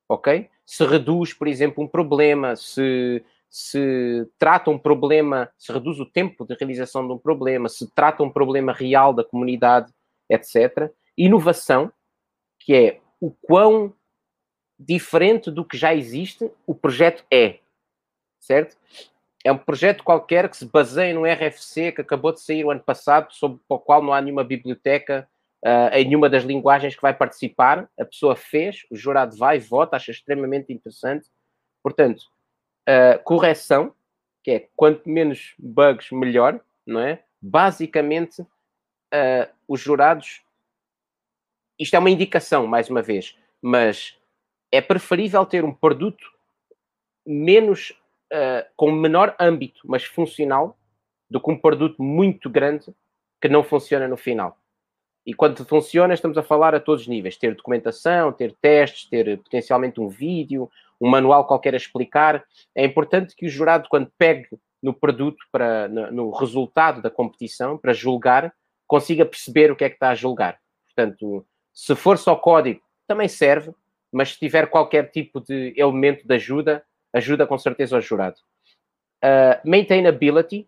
ok? 0.08 0.48
Se 0.64 0.86
reduz, 0.86 1.34
por 1.34 1.48
exemplo, 1.48 1.84
um 1.84 1.88
problema, 1.88 2.56
se, 2.56 3.26
se 3.50 4.30
trata 4.38 4.70
um 4.70 4.78
problema, 4.78 5.50
se 5.58 5.74
reduz 5.74 6.00
o 6.00 6.06
tempo 6.06 6.46
de 6.46 6.54
realização 6.54 7.08
de 7.08 7.14
um 7.14 7.18
problema, 7.18 7.68
se 7.68 7.90
trata 7.96 8.22
um 8.22 8.30
problema 8.30 8.72
real 8.72 9.12
da 9.12 9.24
comunidade, 9.24 9.92
etc. 10.30 10.94
Inovação, 11.18 11.92
que 12.60 12.76
é 12.76 13.02
o 13.20 13.32
quão 13.32 13.96
diferente 14.80 15.50
do 15.50 15.66
que 15.66 15.76
já 15.76 15.96
existe 15.96 16.52
o 16.68 16.76
projeto 16.76 17.26
é, 17.32 17.62
certo? 18.40 18.78
É 19.44 19.52
um 19.52 19.58
projeto 19.58 20.04
qualquer 20.04 20.50
que 20.50 20.58
se 20.58 20.66
baseia 20.66 21.14
no 21.14 21.26
RFC 21.26 21.92
que 21.92 22.02
acabou 22.02 22.34
de 22.34 22.42
sair 22.42 22.66
o 22.66 22.72
ano 22.72 22.82
passado, 22.82 23.32
sobre 23.32 23.60
o 23.68 23.80
qual 23.80 24.02
não 24.02 24.14
há 24.14 24.22
nenhuma 24.22 24.44
biblioteca 24.44 25.28
uh, 25.64 25.94
em 25.94 26.06
nenhuma 26.06 26.30
das 26.30 26.44
linguagens 26.44 26.96
que 26.96 27.02
vai 27.02 27.14
participar. 27.14 27.90
A 28.00 28.06
pessoa 28.06 28.36
fez, 28.36 28.86
o 28.90 28.96
jurado 28.96 29.36
vai, 29.38 29.60
vota, 29.60 29.96
acha 29.96 30.12
extremamente 30.12 30.74
interessante. 30.74 31.30
Portanto, 31.82 32.24
uh, 32.88 33.22
correção, 33.24 33.94
que 34.44 34.52
é 34.52 34.68
quanto 34.76 35.10
menos 35.10 35.54
bugs, 35.58 36.12
melhor, 36.12 36.60
não 36.86 37.00
é? 37.02 37.24
Basicamente, 37.42 38.42
uh, 38.42 39.54
os 39.68 39.80
jurados. 39.80 40.42
Isto 41.80 41.96
é 41.96 42.00
uma 42.00 42.10
indicação, 42.10 42.66
mais 42.66 42.90
uma 42.90 43.02
vez, 43.02 43.38
mas 43.62 44.18
é 44.72 44.82
preferível 44.82 45.46
ter 45.46 45.64
um 45.64 45.74
produto 45.74 46.26
menos. 47.26 47.94
Com 48.76 48.92
menor 48.92 49.36
âmbito, 49.40 49.82
mas 49.86 50.04
funcional, 50.04 50.78
do 51.30 51.42
que 51.42 51.52
um 51.52 51.58
produto 51.58 52.02
muito 52.02 52.50
grande 52.50 52.94
que 53.42 53.50
não 53.50 53.64
funciona 53.64 54.08
no 54.08 54.18
final. 54.18 54.58
E 55.26 55.34
quando 55.34 55.66
funciona, 55.66 56.14
estamos 56.14 56.38
a 56.38 56.44
falar 56.44 56.74
a 56.74 56.80
todos 56.80 57.02
os 57.02 57.08
níveis: 57.08 57.38
ter 57.38 57.54
documentação, 57.54 58.32
ter 58.32 58.56
testes, 58.62 59.10
ter 59.10 59.38
potencialmente 59.40 60.00
um 60.00 60.08
vídeo, 60.08 60.70
um 61.02 61.10
manual 61.10 61.46
qualquer 61.46 61.74
a 61.74 61.78
explicar. 61.78 62.46
É 62.74 62.86
importante 62.86 63.36
que 63.36 63.46
o 63.46 63.50
jurado, 63.50 63.90
quando 63.90 64.12
pegue 64.18 64.48
no 64.82 64.94
produto, 64.94 65.44
para, 65.52 65.88
no, 65.90 66.32
resultado 66.32 67.02
da 67.02 67.10
competição, 67.10 67.78
para 67.78 67.92
julgar, 67.94 68.54
consiga 68.88 69.26
perceber 69.26 69.70
o 69.70 69.76
que 69.76 69.84
é 69.84 69.90
que 69.90 69.96
está 69.96 70.10
a 70.10 70.16
julgar. 70.16 70.60
Portanto, 70.86 71.46
se 71.74 71.94
for 71.94 72.18
só 72.18 72.36
código, 72.36 72.82
também 73.06 73.28
serve, 73.28 73.74
mas 74.12 74.32
se 74.32 74.40
tiver 74.40 74.68
qualquer 74.68 75.12
tipo 75.12 75.42
de 75.42 75.74
elemento 75.76 76.26
de 76.26 76.36
ajuda, 76.36 76.86
ajuda 77.14 77.48
com 77.48 77.58
certeza 77.58 77.96
ao 77.96 78.02
jurado. 78.02 78.38
Uh, 79.24 79.70
maintainability, 79.70 80.68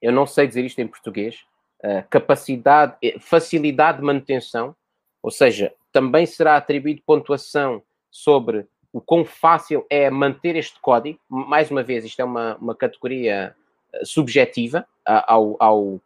eu 0.00 0.12
não 0.12 0.26
sei 0.26 0.46
dizer 0.46 0.64
isto 0.64 0.78
em 0.80 0.86
português, 0.86 1.44
uh, 1.84 2.06
capacidade, 2.08 2.96
eh, 3.02 3.18
facilidade 3.18 3.98
de 3.98 4.04
manutenção, 4.04 4.74
ou 5.22 5.30
seja, 5.30 5.74
também 5.92 6.26
será 6.26 6.56
atribuído 6.56 7.02
pontuação 7.04 7.82
sobre 8.10 8.66
o 8.92 9.00
quão 9.00 9.24
fácil 9.24 9.86
é 9.90 10.08
manter 10.10 10.56
este 10.56 10.80
código. 10.80 11.18
Mais 11.28 11.70
uma 11.70 11.82
vez, 11.82 12.04
isto 12.04 12.20
é 12.20 12.24
uma, 12.24 12.56
uma 12.56 12.74
categoria 12.74 13.54
eh, 13.92 14.04
subjetiva 14.04 14.86
ao, 15.04 15.56
ao, 15.58 16.00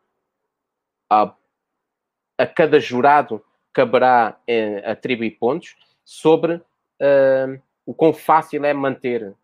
a, 1.11 1.35
a 2.39 2.47
cada 2.47 2.79
jurado 2.79 3.45
caberá 3.73 4.39
eh, 4.47 4.83
atribuir 4.91 5.33
pontos 5.33 5.77
sobre 6.05 6.55
uh, 6.55 7.63
o 7.87 7.95
quão 7.95 8.13
fácil 8.13 8.65
é 8.65 8.73
manter 8.73 9.35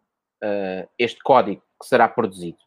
uh, 0.42 0.88
este 0.98 1.20
código 1.20 1.62
que 1.80 1.86
será 1.86 2.08
produzido. 2.08 2.58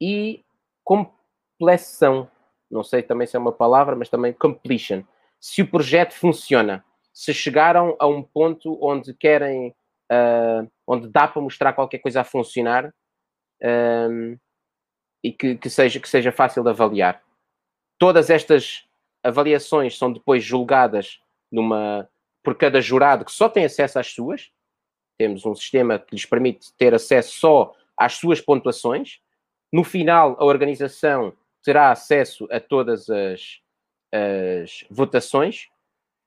E 0.00 0.44
compleção, 0.84 2.30
não 2.70 2.82
sei 2.82 3.02
também 3.02 3.26
se 3.26 3.36
é 3.36 3.38
uma 3.38 3.52
palavra, 3.52 3.94
mas 3.94 4.08
também 4.08 4.32
completion. 4.32 5.02
Se 5.38 5.62
o 5.62 5.70
projeto 5.70 6.14
funciona, 6.14 6.84
se 7.12 7.34
chegaram 7.34 7.96
a 7.98 8.06
um 8.06 8.22
ponto 8.22 8.78
onde 8.82 9.12
querem, 9.14 9.74
uh, 10.10 10.70
onde 10.86 11.08
dá 11.08 11.28
para 11.28 11.42
mostrar 11.42 11.72
qualquer 11.72 11.98
coisa 11.98 12.22
a 12.22 12.24
funcionar 12.24 12.94
um, 13.62 14.38
e 15.22 15.32
que, 15.32 15.56
que, 15.56 15.68
seja, 15.68 16.00
que 16.00 16.08
seja 16.08 16.32
fácil 16.32 16.62
de 16.62 16.70
avaliar. 16.70 17.22
Todas 17.98 18.30
estas 18.30 18.88
avaliações 19.22 19.98
são 19.98 20.12
depois 20.12 20.42
julgadas 20.42 21.20
numa, 21.52 22.08
por 22.42 22.56
cada 22.56 22.80
jurado 22.80 23.24
que 23.24 23.32
só 23.32 23.48
tem 23.48 23.64
acesso 23.64 23.98
às 23.98 24.06
suas. 24.06 24.50
Temos 25.20 25.44
um 25.44 25.54
sistema 25.54 25.98
que 25.98 26.14
lhes 26.14 26.24
permite 26.24 26.72
ter 26.78 26.94
acesso 26.94 27.38
só 27.38 27.74
às 27.94 28.14
suas 28.14 28.40
pontuações 28.40 29.20
no 29.72 29.84
final, 29.84 30.36
a 30.40 30.44
organização 30.44 31.32
terá 31.62 31.92
acesso 31.92 32.48
a 32.50 32.58
todas 32.58 33.08
as, 33.08 33.60
as 34.12 34.84
votações 34.90 35.68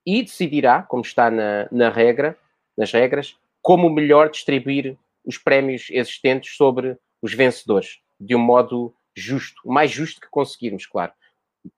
e 0.06 0.22
decidirá, 0.22 0.82
como 0.82 1.02
está 1.02 1.30
na, 1.30 1.68
na 1.70 1.90
regra, 1.90 2.38
nas 2.76 2.90
regras, 2.90 3.36
como 3.60 3.90
melhor 3.90 4.30
distribuir 4.30 4.96
os 5.24 5.36
prémios 5.36 5.88
existentes 5.90 6.56
sobre 6.56 6.96
os 7.20 7.34
vencedores, 7.34 8.00
de 8.18 8.34
um 8.34 8.38
modo 8.38 8.94
justo, 9.14 9.60
o 9.64 9.72
mais 9.72 9.90
justo 9.90 10.20
que 10.20 10.28
conseguirmos, 10.30 10.86
claro. 10.86 11.12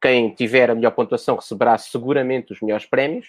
Quem 0.01 0.35
tiver 0.35 0.71
a 0.71 0.75
melhor 0.75 0.93
pontuação 0.93 1.37
receberá 1.37 1.77
seguramente 1.79 2.53
os 2.53 2.61
melhores 2.61 2.87
prémios 2.87 3.29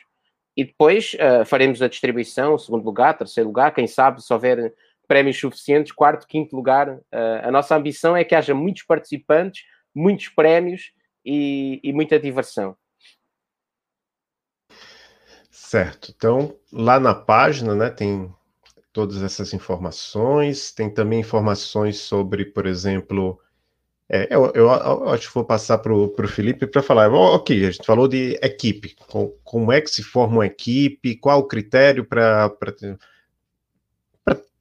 e 0.58 0.66
depois 0.66 1.14
uh, 1.14 1.46
faremos 1.46 1.84
a 1.84 1.88
distribuição, 1.88 2.58
segundo 2.58 2.84
lugar, 2.84 3.16
terceiro 3.16 3.48
lugar, 3.48 3.72
quem 3.72 3.86
sabe, 3.86 4.24
se 4.24 4.34
houver 4.34 4.74
prémios 5.08 5.40
suficientes, 5.40 5.92
quarto, 5.92 6.26
quinto 6.26 6.56
lugar. 6.56 6.90
Uh, 6.90 7.44
a 7.44 7.52
nossa 7.52 7.76
ambição 7.76 8.18
é 8.18 8.24
que 8.24 8.34
haja 8.34 8.56
muitos 8.56 8.82
participantes, 8.82 9.64
muitos 9.94 10.30
prémios 10.30 10.92
e, 11.24 11.80
e 11.84 11.94
muita 11.94 12.20
diversão. 12.20 12.76
Certo. 15.52 16.12
Então, 16.16 16.58
lá 16.74 17.00
na 17.00 17.14
página, 17.14 17.76
né, 17.76 17.92
tem 17.92 18.34
todas 18.92 19.22
essas 19.22 19.54
informações, 19.54 20.72
tem 20.72 20.92
também 20.92 21.20
informações 21.20 22.00
sobre, 22.00 22.46
por 22.46 22.66
exemplo, 22.66 23.40
é, 24.10 24.34
eu, 24.34 24.46
eu, 24.56 24.68
eu, 24.68 25.10
acho 25.10 25.28
que 25.28 25.34
vou 25.34 25.44
passar 25.44 25.80
para 25.80 25.94
o 25.94 26.28
Felipe 26.28 26.66
para 26.66 26.82
falar. 26.82 27.12
Ok, 27.12 27.66
a 27.66 27.72
gente 27.72 27.86
falou 27.86 28.08
de 28.08 28.40
equipe. 28.42 28.96
Com, 29.08 29.34
como 29.44 29.72
é 29.72 29.82
que 29.82 29.90
se 29.90 30.02
forma 30.02 30.38
uma 30.38 30.46
equipe? 30.46 31.18
Qual 31.18 31.40
o 31.40 31.48
critério 31.48 32.06
para 32.06 32.50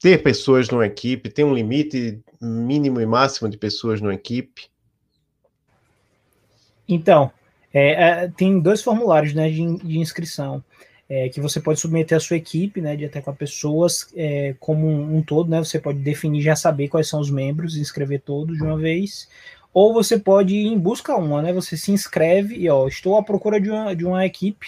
ter 0.01 0.23
pessoas 0.23 0.69
numa 0.69 0.87
equipe? 0.87 1.31
Tem 1.31 1.45
um 1.45 1.55
limite 1.55 2.21
mínimo 2.41 3.01
e 3.01 3.07
máximo 3.07 3.49
de 3.49 3.57
pessoas 3.57 4.01
numa 4.01 4.15
equipe? 4.15 4.69
Então, 6.89 7.31
é, 7.73 8.25
é, 8.25 8.29
tem 8.29 8.59
dois 8.59 8.83
formulários 8.83 9.33
né, 9.33 9.49
de, 9.49 9.77
de 9.77 9.99
inscrição. 9.99 10.63
É, 11.09 11.29
que 11.29 11.41
você 11.41 11.61
pode 11.61 11.79
submeter 11.79 12.17
a 12.17 12.21
sua 12.21 12.37
equipe, 12.37 12.81
né, 12.81 12.97
de 12.97 13.05
até 13.05 13.21
com 13.21 13.33
pessoas 13.33 14.09
é, 14.17 14.57
como 14.59 14.89
um, 14.89 15.19
um, 15.19 15.23
todo, 15.23 15.49
né, 15.49 15.59
você 15.61 15.79
pode 15.79 16.01
definir 16.01 16.43
já 16.43 16.57
saber 16.57 16.89
quais 16.89 17.09
são 17.09 17.21
os 17.21 17.31
membros, 17.31 17.77
inscrever 17.77 18.21
todos 18.23 18.57
de 18.57 18.65
uma 18.65 18.77
vez, 18.77 19.29
ou 19.73 19.95
você 19.95 20.19
pode 20.19 20.57
ir 20.57 20.67
em 20.67 20.77
busca 20.77 21.15
uma, 21.15 21.41
né, 21.41 21.53
você 21.53 21.77
se 21.77 21.93
inscreve 21.93 22.57
e, 22.57 22.69
ó, 22.69 22.89
estou 22.89 23.17
à 23.17 23.23
procura 23.23 23.61
de 23.61 23.71
uma, 23.71 23.95
de 23.95 24.05
uma 24.05 24.27
equipe, 24.27 24.67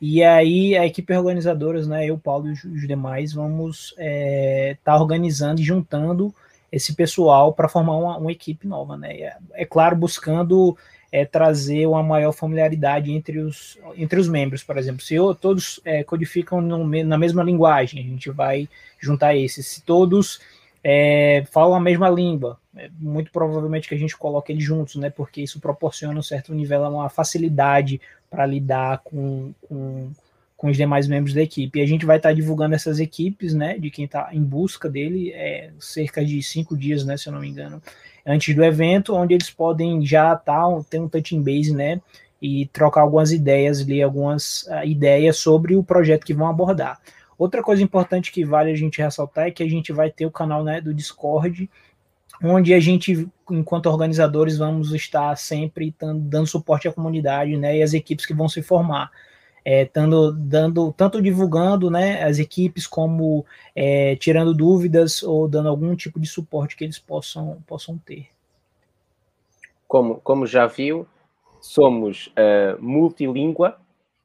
e 0.00 0.24
aí 0.24 0.76
a 0.76 0.84
equipe 0.84 1.14
organizadora, 1.14 1.80
né, 1.86 2.06
eu, 2.06 2.18
Paulo 2.18 2.48
e 2.48 2.52
os 2.52 2.86
demais, 2.86 3.32
vamos 3.32 3.90
estar 3.90 3.96
é, 3.98 4.76
tá 4.82 4.96
organizando 5.00 5.60
e 5.60 5.64
juntando 5.64 6.34
esse 6.70 6.94
pessoal 6.94 7.52
para 7.52 7.68
formar 7.68 7.96
uma, 7.96 8.18
uma, 8.18 8.32
equipe 8.32 8.66
nova, 8.66 8.96
né? 8.96 9.16
É, 9.16 9.36
é 9.54 9.64
claro, 9.64 9.96
buscando 9.96 10.76
é, 11.16 11.24
trazer 11.24 11.86
uma 11.86 12.02
maior 12.02 12.30
familiaridade 12.30 13.10
entre 13.10 13.38
os, 13.38 13.78
entre 13.96 14.20
os 14.20 14.28
membros, 14.28 14.62
por 14.62 14.76
exemplo. 14.76 15.00
Se 15.00 15.14
eu, 15.14 15.34
todos 15.34 15.80
é, 15.82 16.04
codificam 16.04 16.60
no, 16.60 16.86
na 17.04 17.16
mesma 17.16 17.42
linguagem, 17.42 18.00
a 18.00 18.02
gente 18.06 18.30
vai 18.30 18.68
juntar 19.00 19.34
esses. 19.34 19.66
Se 19.66 19.80
todos 19.80 20.42
é, 20.84 21.42
falam 21.50 21.74
a 21.74 21.80
mesma 21.80 22.10
língua, 22.10 22.58
é, 22.76 22.90
muito 23.00 23.32
provavelmente 23.32 23.88
que 23.88 23.94
a 23.94 23.98
gente 23.98 24.14
coloque 24.14 24.52
eles 24.52 24.62
juntos, 24.62 24.96
né? 24.96 25.08
Porque 25.08 25.40
isso 25.40 25.58
proporciona 25.58 26.18
um 26.18 26.22
certo 26.22 26.52
nível, 26.52 26.82
uma 26.82 27.08
facilidade 27.08 27.98
para 28.28 28.44
lidar 28.44 29.00
com, 29.02 29.54
com, 29.66 30.10
com, 30.54 30.68
os 30.68 30.76
demais 30.76 31.08
membros 31.08 31.32
da 31.32 31.40
equipe. 31.40 31.78
E 31.78 31.82
a 31.82 31.86
gente 31.86 32.04
vai 32.04 32.18
estar 32.18 32.28
tá 32.28 32.34
divulgando 32.34 32.74
essas 32.74 33.00
equipes, 33.00 33.54
né? 33.54 33.78
De 33.78 33.90
quem 33.90 34.04
está 34.04 34.28
em 34.34 34.42
busca 34.42 34.86
dele, 34.86 35.32
é, 35.32 35.70
cerca 35.80 36.22
de 36.22 36.42
cinco 36.42 36.76
dias, 36.76 37.06
né? 37.06 37.16
Se 37.16 37.26
eu 37.26 37.32
não 37.32 37.40
me 37.40 37.48
engano, 37.48 37.80
antes 38.26 38.54
do 38.54 38.64
evento, 38.64 39.14
onde 39.14 39.34
eles 39.34 39.50
podem 39.50 40.04
já 40.04 40.34
tá, 40.34 40.64
ter 40.90 40.98
um 40.98 41.08
touching 41.08 41.42
base, 41.42 41.72
né? 41.72 42.00
E 42.42 42.66
trocar 42.66 43.02
algumas 43.02 43.32
ideias, 43.32 43.86
ler 43.86 44.02
algumas 44.02 44.64
uh, 44.64 44.84
ideias 44.84 45.38
sobre 45.38 45.76
o 45.76 45.82
projeto 45.82 46.26
que 46.26 46.34
vão 46.34 46.48
abordar. 46.48 47.00
Outra 47.38 47.62
coisa 47.62 47.82
importante 47.82 48.32
que 48.32 48.44
vale 48.44 48.70
a 48.70 48.74
gente 48.74 49.00
ressaltar 49.00 49.46
é 49.46 49.50
que 49.50 49.62
a 49.62 49.68
gente 49.68 49.92
vai 49.92 50.10
ter 50.10 50.26
o 50.26 50.30
canal 50.30 50.64
né, 50.64 50.80
do 50.80 50.92
Discord, 50.92 51.70
onde 52.42 52.72
a 52.74 52.80
gente, 52.80 53.28
enquanto 53.50 53.86
organizadores, 53.86 54.56
vamos 54.56 54.92
estar 54.92 55.36
sempre 55.36 55.94
dando 56.00 56.46
suporte 56.46 56.88
à 56.88 56.92
comunidade, 56.92 57.56
né, 57.56 57.78
e 57.78 57.82
as 57.82 57.92
equipes 57.92 58.26
que 58.26 58.34
vão 58.34 58.48
se 58.48 58.62
formar. 58.62 59.10
É, 59.68 59.84
dando, 59.84 60.92
tanto 60.92 61.20
divulgando 61.20 61.90
né, 61.90 62.22
as 62.22 62.38
equipes, 62.38 62.86
como 62.86 63.44
é, 63.74 64.14
tirando 64.14 64.54
dúvidas 64.54 65.24
ou 65.24 65.48
dando 65.48 65.68
algum 65.68 65.96
tipo 65.96 66.20
de 66.20 66.28
suporte 66.28 66.76
que 66.76 66.84
eles 66.84 67.00
possam, 67.00 67.60
possam 67.66 67.98
ter. 67.98 68.28
Como, 69.88 70.20
como 70.20 70.46
já 70.46 70.68
viu, 70.68 71.04
somos 71.60 72.28
uh, 72.28 72.80
multilíngua, 72.80 73.76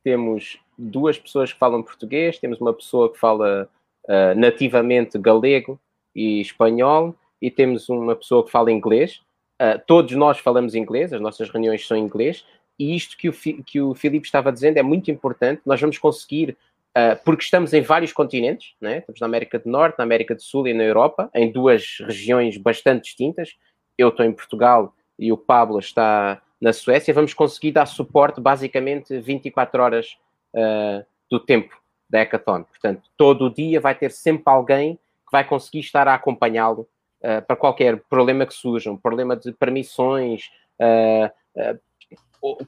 temos 0.04 0.60
duas 0.78 1.18
pessoas 1.18 1.52
que 1.52 1.58
falam 1.58 1.82
português, 1.82 2.38
temos 2.38 2.62
uma 2.62 2.74
pessoa 2.74 3.12
que 3.12 3.18
fala 3.18 3.68
uh, 4.06 4.40
nativamente 4.40 5.18
galego 5.18 5.80
e 6.16 6.40
espanhol, 6.40 7.16
e 7.42 7.50
temos 7.50 7.90
uma 7.90 8.16
pessoa 8.16 8.46
que 8.46 8.52
fala 8.52 8.72
inglês. 8.72 9.22
Uh, 9.60 9.82
todos 9.88 10.16
nós 10.16 10.38
falamos 10.38 10.76
inglês, 10.76 11.12
as 11.12 11.22
nossas 11.22 11.50
reuniões 11.50 11.88
são 11.88 11.98
em 11.98 12.04
inglês, 12.04 12.46
e 12.82 12.96
isto 12.96 13.16
que 13.16 13.30
o, 13.30 13.34
que 13.64 13.80
o 13.80 13.94
Filipe 13.94 14.26
estava 14.26 14.52
dizendo 14.52 14.78
é 14.78 14.82
muito 14.82 15.12
importante. 15.12 15.62
Nós 15.64 15.80
vamos 15.80 16.00
conseguir, 16.00 16.58
uh, 16.98 17.16
porque 17.24 17.44
estamos 17.44 17.74
em 17.74 17.82
vários 17.82 18.12
continentes, 18.12 18.74
né? 18.82 18.98
estamos 18.98 19.22
na 19.22 19.28
América 19.28 19.60
do 19.60 19.70
Norte, 19.70 20.00
na 20.00 20.04
América 20.04 20.34
do 20.34 20.42
Sul 20.42 20.68
e 20.68 20.74
na 20.74 20.84
Europa, 20.84 21.30
em 21.36 21.52
duas 21.52 22.00
regiões 22.00 22.58
bastante 22.58 23.04
distintas. 23.04 23.56
Eu 23.96 24.10
estou 24.10 24.26
em 24.26 24.34
Portugal 24.34 24.96
e 25.20 25.32
o 25.32 25.38
Pablo 25.38 25.78
está 25.78 26.42
na 26.60 26.74
Suécia, 26.74 27.14
vamos 27.14 27.36
conseguir 27.36 27.72
dar 27.72 27.86
suporte 27.86 28.42
basicamente 28.42 29.20
24 29.20 29.84
horas 29.84 30.18
uh, 30.56 31.06
do 31.30 31.40
tempo 31.40 31.80
da 32.10 32.20
Hackathon. 32.20 32.64
Portanto, 32.64 33.04
todo 33.16 33.46
o 33.46 33.54
dia 33.54 33.80
vai 33.80 33.94
ter 33.94 34.10
sempre 34.10 34.52
alguém 34.52 34.96
que 34.96 35.32
vai 35.32 35.44
conseguir 35.44 35.82
estar 35.82 36.08
a 36.08 36.16
acompanhá-lo 36.16 36.88
uh, 37.22 37.46
para 37.46 37.56
qualquer 37.56 38.02
problema 38.10 38.44
que 38.44 38.56
surja, 38.56 38.92
um 38.92 38.98
problema 38.98 39.36
de 39.36 39.52
permissões, 39.52 40.50
uh, 40.80 41.80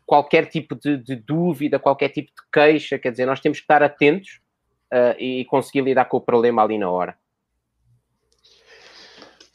qualquer 0.06 0.48
tipo 0.48 0.76
de, 0.76 0.98
de, 0.98 1.16
dúvida, 1.16 1.80
qualquer 1.80 2.10
tipo 2.10 2.30
de 2.30 2.42
queixa. 2.52 3.00
Quer 3.00 3.12
dizer, 3.12 3.26
nós 3.26 3.40
temos 3.40 3.60
que 3.60 3.64
estar 3.64 3.82
atentos 3.82 4.40
e 5.18 5.46
conseguir 5.46 5.82
lidar 5.82 6.06
com 6.06 6.18
o 6.18 6.22
problema 6.22 6.64
ali 6.64 6.78
na 6.78 6.90
hora. 6.90 7.18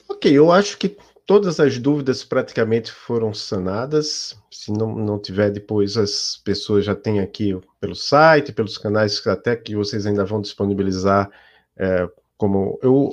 Ok, 0.09 0.37
eu 0.37 0.51
acho 0.51 0.77
que 0.79 0.97
todas 1.25 1.61
as 1.61 1.79
dúvidas 1.79 2.25
praticamente 2.25 2.91
foram 2.91 3.35
sanadas. 3.35 4.37
Se 4.51 4.73
não, 4.73 4.95
não 4.95 5.19
tiver 5.19 5.51
depois, 5.51 5.97
as 5.97 6.41
pessoas 6.43 6.87
já 6.87 6.95
têm 6.95 7.21
aqui 7.21 7.55
pelo 7.79 7.95
site, 7.95 8.51
pelos 8.51 8.79
canais 8.79 9.25
até 9.27 9.55
que 9.55 9.77
vocês 9.77 10.07
ainda 10.07 10.25
vão 10.25 10.41
disponibilizar 10.41 11.31
é, 11.77 12.09
como 12.37 12.79
eu 12.83 13.13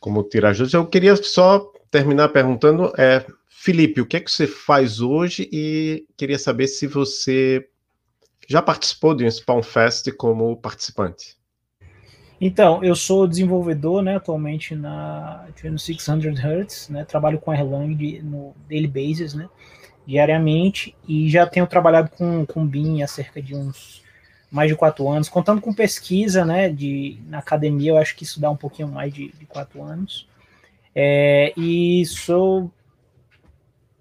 como 0.00 0.22
tirar 0.22 0.52
dúvidas. 0.52 0.72
Eu 0.72 0.86
queria 0.86 1.14
só 1.16 1.70
terminar 1.90 2.28
perguntando, 2.28 2.92
é, 2.96 3.24
Felipe, 3.48 4.00
o 4.00 4.06
que 4.06 4.16
é 4.16 4.20
que 4.20 4.30
você 4.30 4.46
faz 4.46 5.00
hoje? 5.00 5.48
E 5.52 6.06
queria 6.16 6.38
saber 6.38 6.66
se 6.66 6.86
você 6.86 7.68
já 8.48 8.62
participou 8.62 9.14
de 9.14 9.24
um 9.24 9.30
Spawn 9.30 9.62
Fest 9.62 10.10
como 10.16 10.56
participante. 10.56 11.36
Então, 12.40 12.82
eu 12.82 12.96
sou 12.96 13.28
desenvolvedor, 13.28 14.02
né, 14.02 14.16
atualmente 14.16 14.74
na 14.74 15.46
2600 15.60 16.40
Hz, 16.40 16.88
né, 16.88 17.04
trabalho 17.04 17.38
com 17.38 17.52
Erlang 17.52 18.22
no 18.22 18.54
daily 18.66 18.88
basis, 18.88 19.34
né, 19.34 19.46
diariamente, 20.06 20.96
e 21.06 21.28
já 21.28 21.46
tenho 21.46 21.66
trabalhado 21.66 22.08
com, 22.10 22.46
com 22.46 22.66
BIM 22.66 23.02
há 23.02 23.06
cerca 23.06 23.42
de 23.42 23.54
uns 23.54 24.02
mais 24.50 24.70
de 24.70 24.74
quatro 24.74 25.06
anos, 25.06 25.28
contando 25.28 25.60
com 25.60 25.72
pesquisa, 25.72 26.44
né, 26.44 26.70
de, 26.70 27.20
na 27.28 27.38
academia, 27.38 27.90
eu 27.90 27.98
acho 27.98 28.16
que 28.16 28.24
isso 28.24 28.40
dá 28.40 28.50
um 28.50 28.56
pouquinho 28.56 28.88
mais 28.88 29.12
de, 29.12 29.30
de 29.32 29.44
quatro 29.44 29.82
anos, 29.82 30.26
é, 30.94 31.52
e 31.56 32.04
sou... 32.06 32.70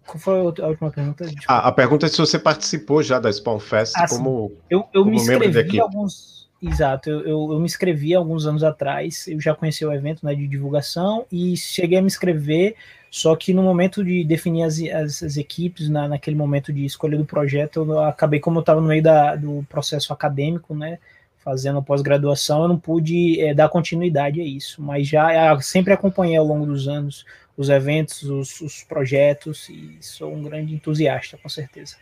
Qual 0.05 0.17
foi 0.17 0.39
a 0.39 0.67
última 0.67 0.89
pergunta? 0.89 1.25
Ah, 1.47 1.67
a 1.67 1.71
pergunta 1.71 2.07
é 2.07 2.09
se 2.09 2.17
você 2.17 2.39
participou 2.39 3.03
já 3.03 3.19
da 3.19 3.31
Spawn 3.31 3.59
Fest 3.59 3.93
ah, 3.95 4.07
como, 4.07 4.51
eu, 4.67 4.79
eu 4.91 5.03
como 5.03 5.11
me 5.11 5.17
inscrevi 5.17 5.79
alguns 5.79 6.39
Exato, 6.61 7.09
eu, 7.09 7.21
eu, 7.21 7.53
eu, 7.53 7.59
me 7.59 7.65
inscrevi 7.65 8.13
alguns 8.13 8.45
anos 8.45 8.65
atrás, 8.65 9.25
eu 9.27 9.39
já 9.39 9.55
conheci 9.55 9.85
o 9.85 9.93
evento 9.93 10.25
né, 10.25 10.35
de 10.35 10.45
divulgação 10.45 11.25
e 11.31 11.55
cheguei 11.55 11.97
a 11.97 12.01
me 12.01 12.07
inscrever, 12.07 12.75
só 13.09 13.33
que 13.33 13.53
no 13.53 13.63
momento 13.63 14.03
de 14.03 14.25
definir 14.25 14.63
as, 14.63 14.77
as, 14.81 15.23
as 15.23 15.37
equipes, 15.37 15.87
na, 15.87 16.09
naquele 16.09 16.35
momento 16.35 16.73
de 16.73 16.83
escolha 16.83 17.17
do 17.17 17.23
projeto, 17.23 17.85
eu 17.85 18.01
acabei, 18.01 18.41
como 18.41 18.57
eu 18.57 18.61
estava 18.61 18.81
no 18.81 18.87
meio 18.87 19.01
da, 19.01 19.37
do 19.37 19.65
processo 19.69 20.11
acadêmico, 20.11 20.75
né, 20.75 20.99
fazendo 21.39 21.81
pós-graduação, 21.81 22.63
eu 22.63 22.67
não 22.67 22.79
pude 22.79 23.39
é, 23.41 23.53
dar 23.53 23.69
continuidade 23.69 24.41
a 24.41 24.45
isso, 24.45 24.81
mas 24.81 25.07
já 25.07 25.59
sempre 25.61 25.93
acompanhei 25.93 26.37
ao 26.37 26.45
longo 26.45 26.65
dos 26.65 26.87
anos 26.87 27.25
os 27.57 27.69
eventos, 27.69 28.23
os, 28.23 28.61
os 28.61 28.83
projetos, 28.83 29.67
e 29.69 29.97
sou 30.01 30.33
um 30.33 30.43
grande 30.43 30.73
entusiasta, 30.73 31.37
com 31.37 31.49
certeza. 31.49 31.97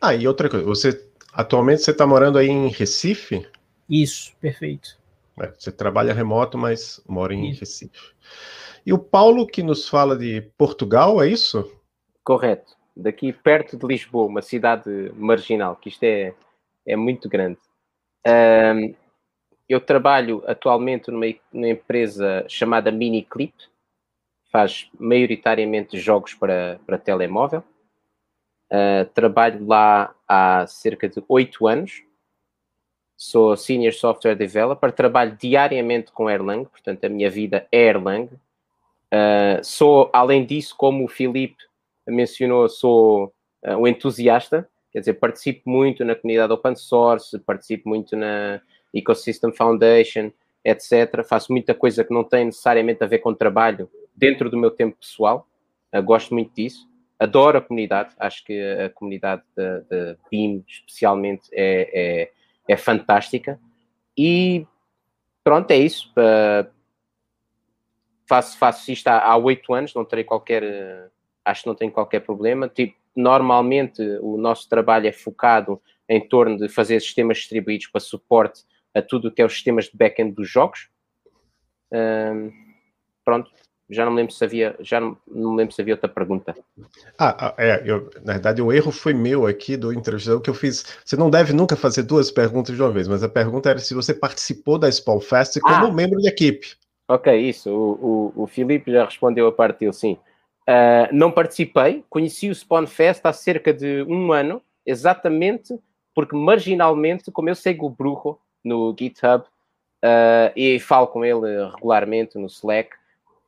Ah, 0.00 0.14
e 0.14 0.26
outra 0.26 0.48
coisa, 0.48 0.64
você 0.64 1.06
atualmente 1.32 1.82
você 1.82 1.92
está 1.92 2.06
morando 2.06 2.38
aí 2.38 2.48
em 2.48 2.68
Recife? 2.68 3.46
Isso, 3.88 4.32
perfeito. 4.40 4.98
É, 5.40 5.52
você 5.56 5.70
trabalha 5.70 6.12
remoto, 6.12 6.58
mas 6.58 7.00
mora 7.06 7.32
em 7.34 7.50
isso. 7.50 7.60
Recife. 7.60 8.12
E 8.84 8.92
o 8.92 8.98
Paulo 8.98 9.46
que 9.46 9.62
nos 9.62 9.88
fala 9.88 10.16
de 10.16 10.42
Portugal, 10.58 11.22
é 11.22 11.28
isso? 11.28 11.70
Correto. 12.24 12.72
Daqui 12.96 13.32
perto 13.32 13.76
de 13.76 13.86
Lisboa, 13.86 14.26
uma 14.26 14.42
cidade 14.42 15.12
marginal, 15.14 15.76
que 15.76 15.88
isto 15.88 16.02
é, 16.02 16.34
é 16.84 16.96
muito 16.96 17.28
grande. 17.28 17.58
Um, 18.26 18.94
eu 19.68 19.80
trabalho 19.80 20.42
atualmente 20.46 21.10
numa, 21.10 21.26
numa 21.52 21.68
empresa 21.68 22.44
chamada 22.48 22.90
Miniclip, 22.90 23.54
faz 24.50 24.90
maioritariamente 24.98 25.98
jogos 25.98 26.34
para, 26.34 26.78
para 26.86 26.98
telemóvel. 26.98 27.62
Uh, 28.70 29.04
trabalho 29.14 29.66
lá 29.66 30.14
há 30.26 30.66
cerca 30.66 31.08
de 31.08 31.22
oito 31.28 31.66
anos 31.66 32.02
sou 33.22 33.56
Senior 33.56 33.92
Software 33.92 34.34
Developer, 34.34 34.90
trabalho 34.90 35.36
diariamente 35.40 36.10
com 36.10 36.28
Erlang, 36.28 36.64
portanto 36.64 37.04
a 37.04 37.08
minha 37.08 37.30
vida 37.30 37.68
é 37.70 37.86
Erlang. 37.86 38.28
Uh, 39.14 39.62
sou, 39.62 40.10
além 40.12 40.44
disso, 40.44 40.74
como 40.76 41.04
o 41.04 41.08
Filipe 41.08 41.62
mencionou, 42.04 42.68
sou 42.68 43.32
uh, 43.64 43.76
um 43.76 43.86
entusiasta, 43.86 44.68
quer 44.92 45.00
dizer, 45.00 45.14
participo 45.14 45.68
muito 45.68 46.04
na 46.04 46.14
comunidade 46.14 46.52
open 46.52 46.76
source, 46.76 47.38
participo 47.40 47.88
muito 47.88 48.16
na 48.16 48.60
Ecosystem 48.92 49.52
Foundation, 49.52 50.30
etc. 50.64 51.24
Faço 51.26 51.52
muita 51.52 51.74
coisa 51.74 52.04
que 52.04 52.12
não 52.12 52.24
tem 52.24 52.46
necessariamente 52.46 53.02
a 53.02 53.06
ver 53.06 53.18
com 53.18 53.34
trabalho 53.34 53.88
dentro 54.14 54.50
do 54.50 54.56
meu 54.56 54.70
tempo 54.70 54.96
pessoal, 54.98 55.48
uh, 55.94 56.02
gosto 56.02 56.34
muito 56.34 56.52
disso. 56.54 56.88
Adoro 57.18 57.58
a 57.58 57.62
comunidade, 57.62 58.14
acho 58.18 58.44
que 58.44 58.60
a 58.60 58.90
comunidade 58.90 59.42
da 59.56 60.16
BIM, 60.28 60.64
especialmente, 60.66 61.48
é, 61.52 61.90
é 61.94 62.30
é 62.68 62.76
fantástica. 62.76 63.58
E 64.16 64.66
pronto, 65.42 65.70
é 65.70 65.76
isso. 65.76 66.10
Uh, 66.10 66.68
faço, 68.26 68.58
faço 68.58 68.90
isto 68.90 69.08
há 69.08 69.36
oito 69.36 69.72
anos, 69.74 69.94
não 69.94 70.04
terei 70.04 70.24
qualquer. 70.24 71.10
Acho 71.44 71.62
que 71.62 71.68
não 71.68 71.74
tenho 71.74 71.92
qualquer 71.92 72.20
problema. 72.20 72.68
Tipo, 72.68 72.96
normalmente 73.14 74.02
o 74.20 74.36
nosso 74.36 74.68
trabalho 74.68 75.06
é 75.06 75.12
focado 75.12 75.80
em 76.08 76.26
torno 76.26 76.58
de 76.58 76.68
fazer 76.68 77.00
sistemas 77.00 77.38
distribuídos 77.38 77.86
para 77.86 78.00
suporte 78.00 78.64
a 78.94 79.00
tudo 79.00 79.28
o 79.28 79.30
que 79.30 79.40
é 79.40 79.44
os 79.44 79.52
sistemas 79.52 79.86
de 79.86 79.96
back-end 79.96 80.34
dos 80.34 80.48
jogos. 80.48 80.88
Uh, 81.92 82.52
pronto, 83.24 83.50
já 83.92 84.04
não 84.04 84.12
me 84.12 84.18
lembro 84.18 84.32
se 84.32 84.44
havia, 84.44 84.74
já 84.80 85.00
não, 85.00 85.16
lembro 85.54 85.74
se 85.74 85.80
havia 85.80 85.94
outra 85.94 86.08
pergunta. 86.08 86.54
Ah, 87.18 87.48
ah, 87.48 87.54
é, 87.58 87.82
eu, 87.84 88.10
na 88.24 88.34
verdade 88.34 88.62
o 88.62 88.72
erro 88.72 88.90
foi 88.90 89.12
meu 89.12 89.46
aqui 89.46 89.76
do 89.76 89.92
entrevistador 89.92 90.40
que 90.40 90.50
eu 90.50 90.54
fiz. 90.54 90.84
Você 91.04 91.16
não 91.16 91.30
deve 91.30 91.52
nunca 91.52 91.76
fazer 91.76 92.02
duas 92.02 92.30
perguntas 92.30 92.74
de 92.74 92.82
uma 92.82 92.90
vez, 92.90 93.06
mas 93.06 93.22
a 93.22 93.28
pergunta 93.28 93.70
era 93.70 93.78
se 93.78 93.94
você 93.94 94.14
participou 94.14 94.78
da 94.78 94.90
Spawn 94.90 95.20
Fest 95.20 95.60
como 95.60 95.86
ah, 95.86 95.92
membro 95.92 96.20
da 96.20 96.28
equipe. 96.28 96.74
Ok, 97.08 97.34
isso. 97.36 97.70
O, 97.70 98.32
o, 98.36 98.42
o 98.44 98.46
Filipe 98.46 98.90
já 98.90 99.04
respondeu 99.04 99.46
a 99.46 99.52
parte 99.52 99.80
dele, 99.80 99.92
sim. 99.92 100.18
Uh, 100.68 101.12
não 101.12 101.30
participei, 101.30 102.04
conheci 102.08 102.48
o 102.48 102.54
Spawn 102.54 102.86
Fest 102.86 103.24
há 103.24 103.32
cerca 103.32 103.72
de 103.72 104.02
um 104.04 104.32
ano, 104.32 104.62
exatamente 104.86 105.78
porque 106.14 106.36
marginalmente, 106.36 107.30
como 107.30 107.48
eu 107.48 107.54
sigo 107.54 107.86
o 107.86 107.90
Brujo 107.90 108.38
no 108.62 108.94
GitHub 108.98 109.44
uh, 109.44 110.52
e 110.54 110.78
falo 110.78 111.08
com 111.08 111.24
ele 111.24 111.68
regularmente 111.74 112.38
no 112.38 112.46
Slack, 112.46 112.90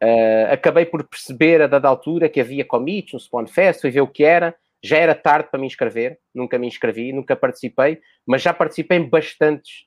Uh, 0.03 0.53
acabei 0.53 0.85
por 0.85 1.03
perceber 1.05 1.63
a 1.63 1.67
dada 1.67 1.89
altura 1.89 2.29
que 2.29 2.39
havia 2.39 2.63
commits 2.63 3.15
no 3.15 3.21
Spawn 3.21 3.47
Fest, 3.47 3.81
fui 3.81 3.91
ver 3.91 4.03
o 4.03 4.07
que 4.07 4.23
era. 4.23 4.55
Já 4.83 4.99
era 4.99 5.15
tarde 5.15 5.49
para 5.51 5.59
me 5.59 5.67
inscrever, 5.67 6.19
nunca 6.35 6.59
me 6.59 6.67
inscrevi, 6.67 7.11
nunca 7.11 7.35
participei, 7.35 8.01
mas 8.27 8.43
já 8.43 8.53
participei 8.53 8.99
em 8.99 9.09
bastantes 9.09 9.87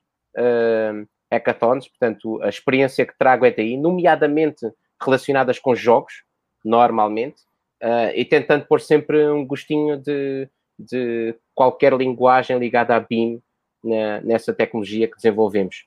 hackathons, 1.32 1.88
portanto, 1.88 2.42
a 2.42 2.50
experiência 2.50 3.06
que 3.06 3.18
trago 3.18 3.46
é 3.46 3.52
daí, 3.52 3.78
nomeadamente 3.78 4.66
relacionadas 5.00 5.60
com 5.60 5.76
jogos, 5.76 6.24
normalmente, 6.64 7.42
uh, 7.84 8.12
e 8.16 8.26
tentando 8.26 8.66
pôr 8.66 8.82
sempre 8.82 9.28
um 9.30 9.46
gostinho 9.46 9.98
de, 9.98 10.50
de 10.78 11.36
qualquer 11.54 11.94
linguagem 11.94 12.58
ligada 12.58 12.96
à 12.96 13.00
BIM 13.00 13.42
na, 13.84 14.22
nessa 14.22 14.54
tecnologia 14.54 15.08
que 15.08 15.16
desenvolvemos. 15.16 15.86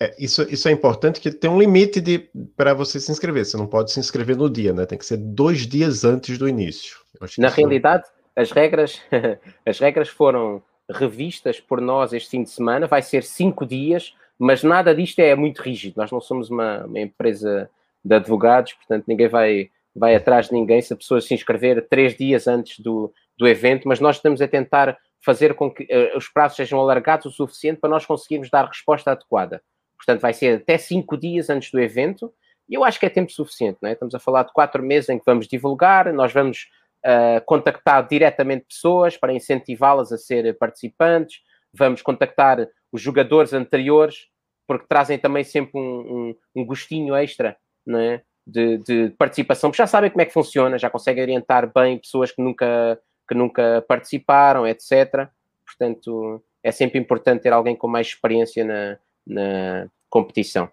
É, 0.00 0.14
isso, 0.18 0.42
isso 0.42 0.68
é 0.68 0.70
importante 0.70 1.20
que 1.20 1.30
tem 1.30 1.50
um 1.50 1.58
limite 1.58 2.30
para 2.56 2.72
você 2.72 3.00
se 3.00 3.10
inscrever. 3.10 3.44
Você 3.44 3.56
não 3.56 3.66
pode 3.66 3.90
se 3.90 3.98
inscrever 3.98 4.36
no 4.36 4.48
dia, 4.48 4.72
né? 4.72 4.86
Tem 4.86 4.96
que 4.96 5.04
ser 5.04 5.16
dois 5.16 5.66
dias 5.66 6.04
antes 6.04 6.38
do 6.38 6.48
início. 6.48 6.98
Na 7.36 7.48
realidade, 7.48 8.04
as 8.36 8.52
regras, 8.52 9.00
as 9.66 9.78
regras 9.80 10.08
foram 10.08 10.62
revistas 10.88 11.60
por 11.60 11.80
nós 11.80 12.12
este 12.12 12.30
fim 12.30 12.44
de 12.44 12.50
semana. 12.50 12.86
Vai 12.86 13.02
ser 13.02 13.24
cinco 13.24 13.66
dias, 13.66 14.14
mas 14.38 14.62
nada 14.62 14.94
disto 14.94 15.18
é 15.18 15.34
muito 15.34 15.60
rígido. 15.60 15.94
Nós 15.96 16.12
não 16.12 16.20
somos 16.20 16.48
uma, 16.48 16.84
uma 16.84 17.00
empresa 17.00 17.68
de 18.04 18.14
advogados, 18.14 18.72
portanto 18.74 19.04
ninguém 19.06 19.28
vai, 19.28 19.70
vai 19.94 20.14
atrás 20.14 20.46
de 20.46 20.52
ninguém 20.52 20.80
se 20.80 20.92
a 20.92 20.96
pessoa 20.96 21.20
se 21.20 21.34
inscrever 21.34 21.86
três 21.88 22.16
dias 22.16 22.46
antes 22.46 22.80
do, 22.80 23.12
do 23.36 23.46
evento, 23.46 23.86
mas 23.86 24.00
nós 24.00 24.16
estamos 24.16 24.40
a 24.40 24.48
tentar 24.48 24.96
fazer 25.24 25.54
com 25.54 25.70
que 25.70 25.84
uh, 25.84 26.16
os 26.16 26.28
prazos 26.28 26.56
sejam 26.56 26.78
alargados 26.80 27.26
o 27.26 27.30
suficiente 27.30 27.80
para 27.80 27.90
nós 27.90 28.06
conseguirmos 28.06 28.50
dar 28.50 28.66
resposta 28.66 29.12
adequada. 29.12 29.62
Portanto, 29.96 30.20
vai 30.20 30.32
ser 30.32 30.60
até 30.60 30.78
cinco 30.78 31.16
dias 31.16 31.50
antes 31.50 31.70
do 31.70 31.80
evento, 31.80 32.32
e 32.68 32.74
eu 32.74 32.84
acho 32.84 33.00
que 33.00 33.06
é 33.06 33.10
tempo 33.10 33.32
suficiente, 33.32 33.78
não 33.80 33.88
é? 33.88 33.94
Estamos 33.94 34.14
a 34.14 34.18
falar 34.18 34.44
de 34.44 34.52
quatro 34.52 34.82
meses 34.82 35.08
em 35.08 35.18
que 35.18 35.24
vamos 35.24 35.48
divulgar, 35.48 36.12
nós 36.12 36.32
vamos 36.32 36.68
uh, 37.04 37.44
contactar 37.46 38.06
diretamente 38.06 38.66
pessoas 38.68 39.16
para 39.16 39.32
incentivá-las 39.32 40.12
a 40.12 40.18
ser 40.18 40.56
participantes, 40.58 41.40
vamos 41.72 42.02
contactar 42.02 42.68
os 42.92 43.00
jogadores 43.00 43.52
anteriores, 43.52 44.28
porque 44.66 44.86
trazem 44.88 45.18
também 45.18 45.44
sempre 45.44 45.80
um, 45.80 45.82
um, 45.82 46.36
um 46.56 46.66
gostinho 46.66 47.16
extra, 47.16 47.56
não 47.88 47.98
é? 47.98 48.22
de, 48.48 48.78
de, 48.78 49.10
participação, 49.10 49.70
porque 49.70 49.82
já 49.82 49.86
sabem 49.86 50.10
como 50.10 50.22
é 50.22 50.24
que 50.24 50.32
funciona, 50.32 50.78
já 50.78 50.88
conseguem 50.88 51.22
orientar 51.22 51.70
bem 51.72 51.98
pessoas 51.98 52.32
que 52.32 52.40
nunca, 52.40 52.98
que 53.28 53.34
nunca 53.34 53.84
participaram, 53.86 54.66
etc. 54.66 55.28
Portanto, 55.66 56.42
é 56.62 56.72
sempre 56.72 56.98
importante 56.98 57.42
ter 57.42 57.52
alguém 57.52 57.76
com 57.76 57.86
mais 57.86 58.06
experiência 58.06 58.64
na, 58.64 58.98
na 59.26 59.88
competição. 60.08 60.70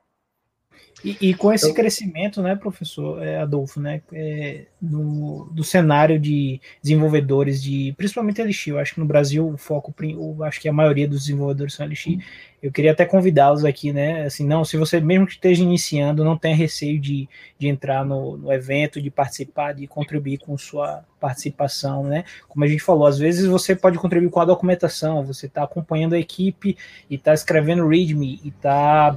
E, 1.05 1.17
e, 1.21 1.33
com 1.35 1.53
esse 1.53 1.65
então, 1.65 1.75
crescimento, 1.75 2.41
né, 2.41 2.55
professor 2.55 3.21
é, 3.21 3.37
Adolfo, 3.37 3.79
né, 3.79 4.01
é, 4.11 4.65
no, 4.81 5.47
do 5.51 5.63
cenário 5.63 6.19
de 6.19 6.59
desenvolvedores 6.81 7.61
de, 7.61 7.93
principalmente 7.95 8.41
Elixir, 8.41 8.73
eu 8.73 8.79
acho 8.79 8.95
que 8.95 8.99
no 8.99 9.05
Brasil 9.05 9.47
o 9.47 9.55
foco, 9.55 9.93
eu 10.01 10.43
acho 10.43 10.59
que 10.59 10.67
a 10.67 10.73
maioria 10.73 11.07
dos 11.07 11.25
desenvolvedores 11.25 11.75
são 11.75 11.85
Elixir, 11.85 12.25
eu 12.59 12.71
queria 12.71 12.91
até 12.91 13.05
convidá-los 13.05 13.63
aqui, 13.63 13.93
né, 13.93 14.23
assim, 14.23 14.47
não, 14.47 14.65
se 14.65 14.77
você 14.77 14.99
mesmo 14.99 15.27
que 15.27 15.33
esteja 15.33 15.61
iniciando, 15.61 16.23
não 16.23 16.35
tenha 16.35 16.55
receio 16.55 16.99
de, 16.99 17.29
de 17.59 17.67
entrar 17.67 18.03
no, 18.03 18.35
no 18.35 18.51
evento, 18.51 18.99
de 18.99 19.11
participar, 19.11 19.73
de 19.73 19.85
contribuir 19.85 20.39
com 20.39 20.57
sua 20.57 21.05
participação, 21.19 22.03
né, 22.03 22.23
como 22.47 22.65
a 22.65 22.67
gente 22.67 22.81
falou, 22.81 23.05
às 23.05 23.19
vezes 23.19 23.45
você 23.45 23.75
pode 23.75 23.99
contribuir 23.99 24.31
com 24.31 24.39
a 24.39 24.45
documentação, 24.45 25.23
você 25.23 25.45
está 25.45 25.61
acompanhando 25.63 26.13
a 26.13 26.19
equipe 26.19 26.75
e 27.07 27.13
está 27.13 27.31
escrevendo 27.31 27.87
README 27.87 28.39
e 28.43 28.47
está 28.47 29.15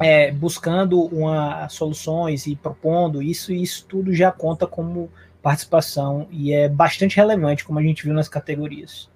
é, 0.00 0.30
buscando 0.30 1.00
uma, 1.02 1.68
soluções 1.68 2.46
e 2.46 2.54
propondo 2.56 3.22
isso, 3.22 3.52
e 3.52 3.62
isso 3.62 3.86
tudo 3.88 4.12
já 4.12 4.30
conta 4.30 4.66
como 4.66 5.10
participação 5.42 6.26
e 6.30 6.52
é 6.52 6.68
bastante 6.68 7.16
relevante, 7.16 7.64
como 7.64 7.78
a 7.78 7.82
gente 7.82 8.02
viu 8.02 8.12
nas 8.12 8.28
categorias. 8.28 9.08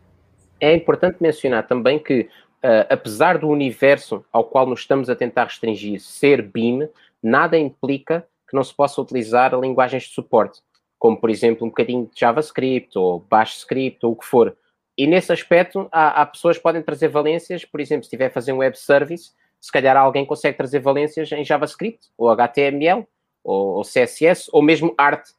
É 0.61 0.75
importante 0.75 1.17
mencionar 1.21 1.67
também 1.67 1.99
que, 1.99 2.29
uh, 2.63 2.87
apesar 2.89 3.39
do 3.39 3.49
universo 3.49 4.25
ao 4.33 4.45
qual 4.45 4.67
nos 4.67 4.81
estamos 4.81 5.11
a 5.11 5.17
tentar 5.17 5.45
restringir 5.45 6.01
ser 6.01 6.43
BIM, 6.43 6.89
nada 7.23 7.59
implica 7.59 8.27
que 8.49 8.55
não 8.55 8.63
se 8.63 8.75
possa 8.75 9.01
utilizar 9.01 9.59
linguagens 9.59 10.05
de 10.05 10.11
suporte, 10.11 10.61
como 10.99 11.17
por 11.17 11.31
exemplo 11.31 11.67
um 11.67 11.71
bocadinho 11.71 12.09
de 12.13 12.21
JavaScript 12.21 12.99
ou 12.99 13.21
Bash 13.21 13.59
Script 13.59 14.05
ou 14.05 14.13
o 14.13 14.17
que 14.17 14.27
for. 14.27 14.57
E 14.97 15.07
nesse 15.07 15.33
aspecto, 15.33 15.89
há, 15.91 16.23
há 16.23 16.27
pessoas 16.27 16.59
que 16.59 16.63
podem 16.63 16.83
trazer 16.83 17.09
valências, 17.09 17.65
por 17.65 17.81
exemplo, 17.81 18.05
se 18.05 18.09
estiver 18.09 18.27
a 18.27 18.31
fazer 18.31 18.53
um 18.53 18.59
web 18.59 18.79
service, 18.79 19.31
se 19.61 19.71
calhar 19.71 19.97
alguém 19.97 20.25
consegue 20.25 20.57
trazer 20.57 20.81
valências 20.81 21.31
em 21.33 21.45
JavaScript, 21.45 22.09
ou 22.17 22.31
HTML, 22.31 23.07
ou, 23.45 23.77
ou 23.77 23.83
CSS, 23.83 24.49
ou 24.53 24.63
mesmo 24.63 24.95
arte. 24.97 25.33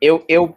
Eu, 0.00 0.24
eu, 0.28 0.56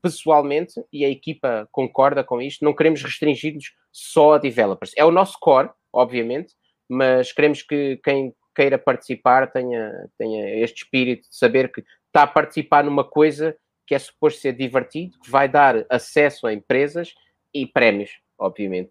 pessoalmente, 0.00 0.82
e 0.92 1.04
a 1.04 1.08
equipa 1.08 1.68
concorda 1.72 2.22
com 2.22 2.40
isto, 2.40 2.64
não 2.64 2.74
queremos 2.74 3.02
restringir-nos 3.02 3.74
só 3.90 4.34
a 4.34 4.38
developers. 4.38 4.92
É 4.96 5.04
o 5.04 5.10
nosso 5.10 5.38
core, 5.40 5.70
obviamente, 5.92 6.54
mas 6.88 7.32
queremos 7.32 7.62
que 7.62 8.00
quem 8.04 8.34
queira 8.54 8.78
participar 8.78 9.50
tenha, 9.50 10.08
tenha 10.18 10.62
este 10.62 10.84
espírito 10.84 11.28
de 11.28 11.36
saber 11.36 11.72
que 11.72 11.82
está 12.06 12.22
a 12.22 12.26
participar 12.26 12.84
numa 12.84 13.04
coisa 13.04 13.56
que 13.86 13.94
é 13.94 13.98
suposto 13.98 14.40
ser 14.40 14.52
divertido, 14.52 15.18
que 15.18 15.30
vai 15.30 15.48
dar 15.48 15.84
acesso 15.90 16.46
a 16.46 16.52
empresas 16.52 17.14
e 17.52 17.66
prémios, 17.66 18.10
obviamente. 18.38 18.90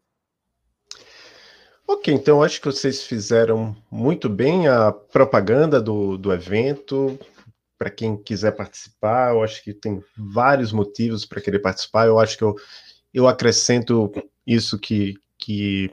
Ok, 1.93 2.13
então 2.13 2.41
acho 2.41 2.61
que 2.61 2.67
vocês 2.67 3.03
fizeram 3.03 3.75
muito 3.91 4.29
bem 4.29 4.65
a 4.65 4.93
propaganda 4.93 5.81
do, 5.81 6.17
do 6.17 6.31
evento. 6.31 7.19
Para 7.77 7.89
quem 7.89 8.15
quiser 8.15 8.55
participar, 8.55 9.33
eu 9.33 9.43
acho 9.43 9.61
que 9.61 9.73
tem 9.73 10.01
vários 10.17 10.71
motivos 10.71 11.25
para 11.25 11.41
querer 11.41 11.59
participar. 11.59 12.07
Eu 12.07 12.17
acho 12.17 12.37
que 12.37 12.45
eu, 12.45 12.55
eu 13.13 13.27
acrescento 13.27 14.09
isso 14.47 14.79
que, 14.79 15.15
que 15.37 15.91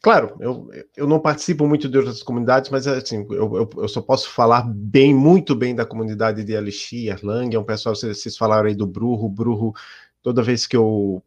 Claro, 0.00 0.36
eu, 0.38 0.70
eu 0.96 1.08
não 1.08 1.18
participo 1.18 1.66
muito 1.66 1.88
de 1.88 1.98
outras 1.98 2.22
comunidades, 2.22 2.70
mas 2.70 2.86
assim, 2.86 3.26
eu, 3.30 3.56
eu, 3.56 3.70
eu, 3.76 3.88
só 3.88 4.00
posso 4.00 4.30
falar 4.30 4.62
bem, 4.62 5.12
muito 5.12 5.56
bem 5.56 5.74
da 5.74 5.84
comunidade 5.84 6.44
de 6.44 6.52
Elixir, 6.52 7.10
Erlang, 7.10 7.52
é 7.54 7.58
um 7.58 7.64
pessoal, 7.64 7.96
vocês, 7.96 8.22
vocês 8.22 8.36
falaram 8.36 8.68
aí 8.68 8.74
do 8.74 8.86
Brujo, 8.86 9.24
o 9.24 9.28
Brujo, 9.28 9.72
toda 10.22 10.44
vez 10.44 10.64
que 10.64 10.76
eu 10.76 11.20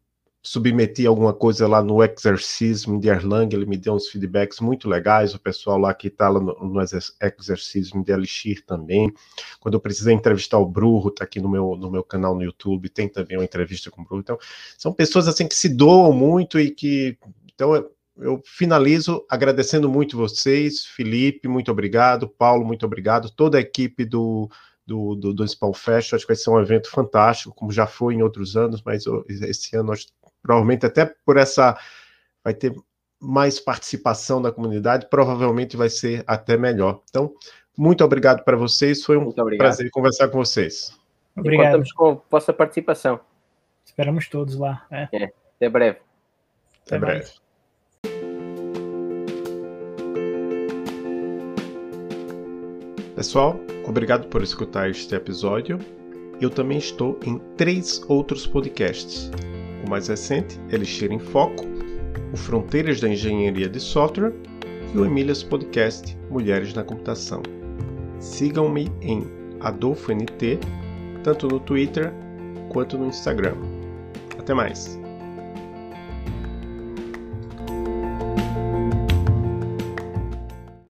submeti 0.45 1.07
alguma 1.07 1.33
coisa 1.33 1.65
lá 1.65 1.81
no 1.81 2.03
exercício 2.03 2.99
de 2.99 3.07
Erlang, 3.07 3.55
ele 3.55 3.65
me 3.65 3.77
deu 3.77 3.93
uns 3.93 4.09
feedbacks 4.09 4.59
muito 4.59 4.89
legais, 4.89 5.33
o 5.33 5.39
pessoal 5.39 5.77
lá 5.77 5.93
que 5.93 6.07
está 6.09 6.27
lá 6.27 6.39
no, 6.41 6.53
no 6.53 6.81
exercício 6.81 8.03
de 8.03 8.11
Elixir 8.11 8.65
também. 8.65 9.11
Quando 9.61 9.75
eu 9.75 9.79
precisei 9.79 10.13
entrevistar 10.13 10.57
o 10.57 10.65
Bruno, 10.65 11.07
está 11.07 11.23
aqui 11.23 11.39
no 11.39 11.47
meu, 11.47 11.77
no 11.77 11.89
meu 11.89 12.03
canal 12.03 12.35
no 12.35 12.43
YouTube, 12.43 12.89
tem 12.89 13.07
também 13.07 13.37
uma 13.37 13.45
entrevista 13.45 13.89
com 13.89 14.01
o 14.01 14.05
Bruno. 14.05 14.21
Então, 14.21 14.37
são 14.77 14.91
pessoas 14.91 15.29
assim 15.29 15.47
que 15.47 15.55
se 15.55 15.69
doam 15.69 16.11
muito 16.11 16.59
e 16.59 16.69
que. 16.71 17.17
Então, 17.53 17.73
eu, 17.73 17.91
eu 18.17 18.41
finalizo 18.43 19.25
agradecendo 19.29 19.87
muito 19.87 20.17
vocês, 20.17 20.85
Felipe, 20.85 21.47
muito 21.47 21.71
obrigado, 21.71 22.27
Paulo, 22.27 22.65
muito 22.65 22.85
obrigado, 22.85 23.31
toda 23.31 23.57
a 23.57 23.61
equipe 23.61 24.03
do, 24.03 24.49
do, 24.85 25.15
do, 25.15 25.33
do 25.33 25.47
Spawn 25.47 25.73
Fest. 25.73 26.13
Acho 26.13 26.25
que 26.25 26.33
vai 26.33 26.35
ser 26.35 26.49
um 26.49 26.59
evento 26.59 26.89
fantástico, 26.89 27.55
como 27.55 27.71
já 27.71 27.87
foi 27.87 28.15
em 28.15 28.21
outros 28.21 28.57
anos, 28.57 28.81
mas 28.83 29.05
esse 29.29 29.75
ano 29.77 29.87
nós 29.87 30.05
provavelmente 30.43 30.85
até 30.85 31.05
por 31.25 31.37
essa 31.37 31.75
vai 32.43 32.53
ter 32.53 32.75
mais 33.19 33.59
participação 33.59 34.41
da 34.41 34.51
comunidade, 34.51 35.07
provavelmente 35.09 35.77
vai 35.77 35.89
ser 35.89 36.23
até 36.27 36.57
melhor. 36.57 37.01
Então, 37.09 37.33
muito 37.75 38.03
obrigado 38.03 38.43
para 38.43 38.57
vocês, 38.57 39.03
foi 39.03 39.17
um 39.17 39.31
prazer 39.31 39.89
conversar 39.89 40.27
com 40.27 40.37
vocês. 40.37 40.95
Obrigado. 41.35 41.63
E 41.63 41.67
contamos 41.67 41.91
com 41.93 42.21
vossa 42.29 42.51
participação. 42.51 43.19
Esperamos 43.85 44.27
todos 44.27 44.55
lá. 44.55 44.85
É. 44.91 45.07
É. 45.13 45.33
Até 45.55 45.69
breve. 45.69 45.99
Até, 46.85 46.97
até 46.97 46.99
breve. 46.99 47.31
Pessoal, 53.15 53.57
obrigado 53.87 54.27
por 54.27 54.43
escutar 54.43 54.89
este 54.89 55.15
episódio. 55.15 55.79
Eu 56.41 56.49
também 56.49 56.77
estou 56.77 57.17
em 57.23 57.39
três 57.55 58.03
outros 58.09 58.45
podcasts 58.45 59.31
o 59.85 59.89
mais 59.89 60.07
recente, 60.07 60.59
Elixir 60.69 61.11
em 61.11 61.19
Foco, 61.19 61.65
o 62.33 62.37
Fronteiras 62.37 62.99
da 62.99 63.09
Engenharia 63.09 63.69
de 63.69 63.79
Software 63.79 64.33
e 64.93 64.97
o 64.97 65.05
Emílias 65.05 65.43
Podcast 65.43 66.17
Mulheres 66.29 66.73
na 66.73 66.83
Computação. 66.83 67.41
Sigam-me 68.19 68.91
em 69.01 69.23
AdolfoNT, 69.59 70.59
tanto 71.23 71.47
no 71.47 71.59
Twitter 71.59 72.11
quanto 72.69 72.97
no 72.97 73.07
Instagram. 73.07 73.55
Até 74.37 74.53
mais! 74.53 75.02